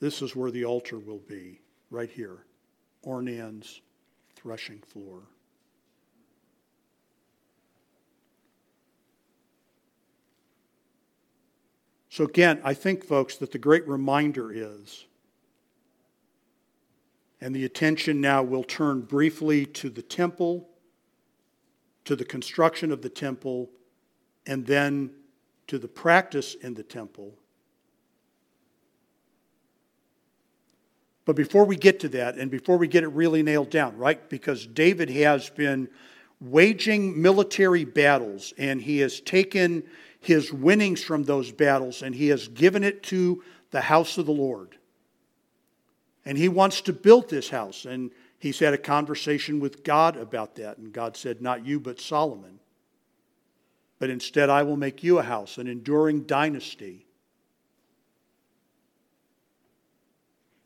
This 0.00 0.22
is 0.22 0.36
where 0.36 0.50
the 0.50 0.64
altar 0.64 0.98
will 0.98 1.22
be, 1.28 1.60
right 1.90 2.10
here, 2.10 2.44
Ornan's 3.02 3.80
threshing 4.36 4.78
floor. 4.80 5.22
So, 12.10 12.24
again, 12.24 12.60
I 12.64 12.74
think, 12.74 13.04
folks, 13.04 13.36
that 13.36 13.52
the 13.52 13.58
great 13.58 13.86
reminder 13.86 14.52
is 14.52 15.06
and 17.40 17.54
the 17.54 17.64
attention 17.64 18.20
now 18.20 18.42
will 18.42 18.64
turn 18.64 19.02
briefly 19.02 19.64
to 19.64 19.90
the 19.90 20.02
temple, 20.02 20.68
to 22.08 22.16
the 22.16 22.24
construction 22.24 22.90
of 22.90 23.02
the 23.02 23.08
temple, 23.08 23.70
and 24.46 24.66
then 24.66 25.10
to 25.66 25.78
the 25.78 25.86
practice 25.86 26.54
in 26.54 26.74
the 26.74 26.82
temple. 26.82 27.34
But 31.24 31.36
before 31.36 31.64
we 31.64 31.76
get 31.76 32.00
to 32.00 32.08
that, 32.08 32.36
and 32.36 32.50
before 32.50 32.78
we 32.78 32.88
get 32.88 33.04
it 33.04 33.08
really 33.08 33.42
nailed 33.42 33.68
down, 33.70 33.96
right? 33.98 34.28
Because 34.30 34.66
David 34.66 35.10
has 35.10 35.50
been 35.50 35.88
waging 36.40 37.20
military 37.20 37.84
battles, 37.84 38.54
and 38.56 38.80
he 38.80 38.98
has 39.00 39.20
taken 39.20 39.84
his 40.20 40.52
winnings 40.52 41.02
from 41.02 41.24
those 41.24 41.52
battles 41.52 42.02
and 42.02 42.14
he 42.14 42.28
has 42.28 42.48
given 42.48 42.82
it 42.84 43.02
to 43.04 43.42
the 43.70 43.82
house 43.82 44.18
of 44.18 44.26
the 44.26 44.32
Lord. 44.32 44.76
And 46.24 46.36
he 46.36 46.48
wants 46.48 46.80
to 46.82 46.92
build 46.92 47.30
this 47.30 47.48
house. 47.48 47.84
And 47.84 48.10
he's 48.38 48.58
had 48.58 48.74
a 48.74 48.78
conversation 48.78 49.60
with 49.60 49.84
God 49.84 50.16
about 50.16 50.56
that. 50.56 50.78
And 50.78 50.92
God 50.92 51.16
said, 51.16 51.42
Not 51.42 51.66
you, 51.66 51.80
but 51.80 52.00
Solomon. 52.00 52.60
But 53.98 54.10
instead, 54.10 54.48
I 54.48 54.62
will 54.62 54.76
make 54.76 55.02
you 55.02 55.18
a 55.18 55.22
house, 55.22 55.58
an 55.58 55.66
enduring 55.66 56.22
dynasty. 56.22 57.06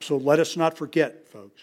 So 0.01 0.17
let 0.17 0.39
us 0.39 0.57
not 0.57 0.77
forget, 0.77 1.29
folks. 1.29 1.63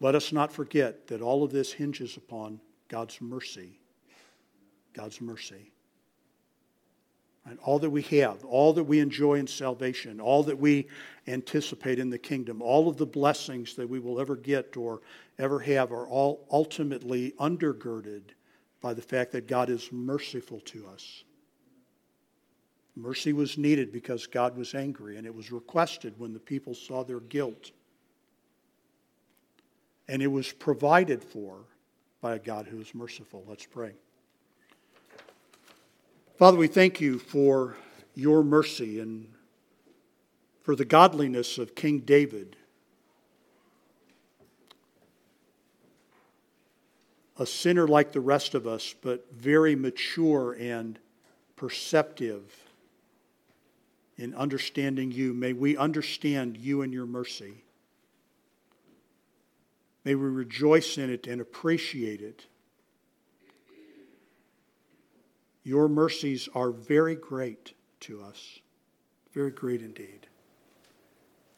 Let 0.00 0.14
us 0.14 0.32
not 0.32 0.52
forget 0.52 1.08
that 1.08 1.20
all 1.20 1.42
of 1.42 1.50
this 1.50 1.72
hinges 1.72 2.16
upon 2.16 2.60
God's 2.88 3.20
mercy. 3.20 3.80
God's 4.92 5.20
mercy. 5.20 5.72
And 7.48 7.58
all 7.60 7.78
that 7.78 7.90
we 7.90 8.02
have, 8.02 8.44
all 8.44 8.74
that 8.74 8.84
we 8.84 9.00
enjoy 9.00 9.34
in 9.34 9.46
salvation, 9.46 10.20
all 10.20 10.42
that 10.42 10.58
we 10.58 10.86
anticipate 11.26 11.98
in 11.98 12.10
the 12.10 12.18
kingdom, 12.18 12.60
all 12.60 12.88
of 12.88 12.98
the 12.98 13.06
blessings 13.06 13.74
that 13.76 13.88
we 13.88 13.98
will 13.98 14.20
ever 14.20 14.36
get 14.36 14.76
or 14.76 15.00
ever 15.38 15.58
have 15.60 15.90
are 15.90 16.06
all 16.06 16.46
ultimately 16.50 17.32
undergirded 17.38 18.22
by 18.80 18.92
the 18.92 19.02
fact 19.02 19.32
that 19.32 19.46
God 19.46 19.70
is 19.70 19.88
merciful 19.90 20.60
to 20.60 20.86
us. 20.88 21.24
Mercy 22.94 23.32
was 23.32 23.56
needed 23.56 23.92
because 23.92 24.26
God 24.26 24.56
was 24.56 24.74
angry, 24.74 25.16
and 25.16 25.26
it 25.26 25.34
was 25.34 25.52
requested 25.52 26.14
when 26.18 26.32
the 26.32 26.40
people 26.40 26.74
saw 26.74 27.04
their 27.04 27.20
guilt. 27.20 27.70
And 30.08 30.20
it 30.20 30.26
was 30.26 30.52
provided 30.52 31.22
for 31.22 31.60
by 32.20 32.34
a 32.34 32.38
God 32.38 32.66
who 32.66 32.80
is 32.80 32.94
merciful. 32.94 33.44
Let's 33.46 33.66
pray. 33.66 33.94
Father, 36.38 36.56
we 36.56 36.68
thank 36.68 37.00
you 37.00 37.18
for 37.18 37.74
your 38.14 38.44
mercy 38.44 39.00
and 39.00 39.26
for 40.62 40.76
the 40.76 40.84
godliness 40.84 41.58
of 41.58 41.74
King 41.74 41.98
David. 41.98 42.54
A 47.38 47.44
sinner 47.44 47.88
like 47.88 48.12
the 48.12 48.20
rest 48.20 48.54
of 48.54 48.68
us, 48.68 48.94
but 49.02 49.26
very 49.32 49.74
mature 49.74 50.56
and 50.60 51.00
perceptive 51.56 52.54
in 54.16 54.32
understanding 54.36 55.10
you. 55.10 55.34
May 55.34 55.54
we 55.54 55.76
understand 55.76 56.56
you 56.56 56.82
and 56.82 56.92
your 56.92 57.06
mercy. 57.06 57.64
May 60.04 60.14
we 60.14 60.28
rejoice 60.28 60.98
in 60.98 61.10
it 61.10 61.26
and 61.26 61.40
appreciate 61.40 62.20
it. 62.20 62.46
Your 65.68 65.86
mercies 65.86 66.48
are 66.54 66.70
very 66.70 67.14
great 67.14 67.74
to 68.00 68.22
us, 68.22 68.60
very 69.34 69.50
great 69.50 69.82
indeed. 69.82 70.26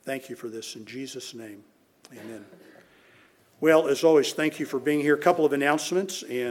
Thank 0.02 0.28
you 0.28 0.34
for 0.34 0.48
this 0.48 0.74
in 0.74 0.84
Jesus' 0.84 1.32
name. 1.32 1.62
Amen. 2.12 2.44
Well, 3.61 3.86
as 3.86 4.02
always, 4.02 4.32
thank 4.32 4.58
you 4.58 4.66
for 4.66 4.80
being 4.80 4.98
here. 4.98 5.14
A 5.14 5.18
couple 5.18 5.44
of 5.44 5.52
announcements 5.52 6.24
and 6.24 6.48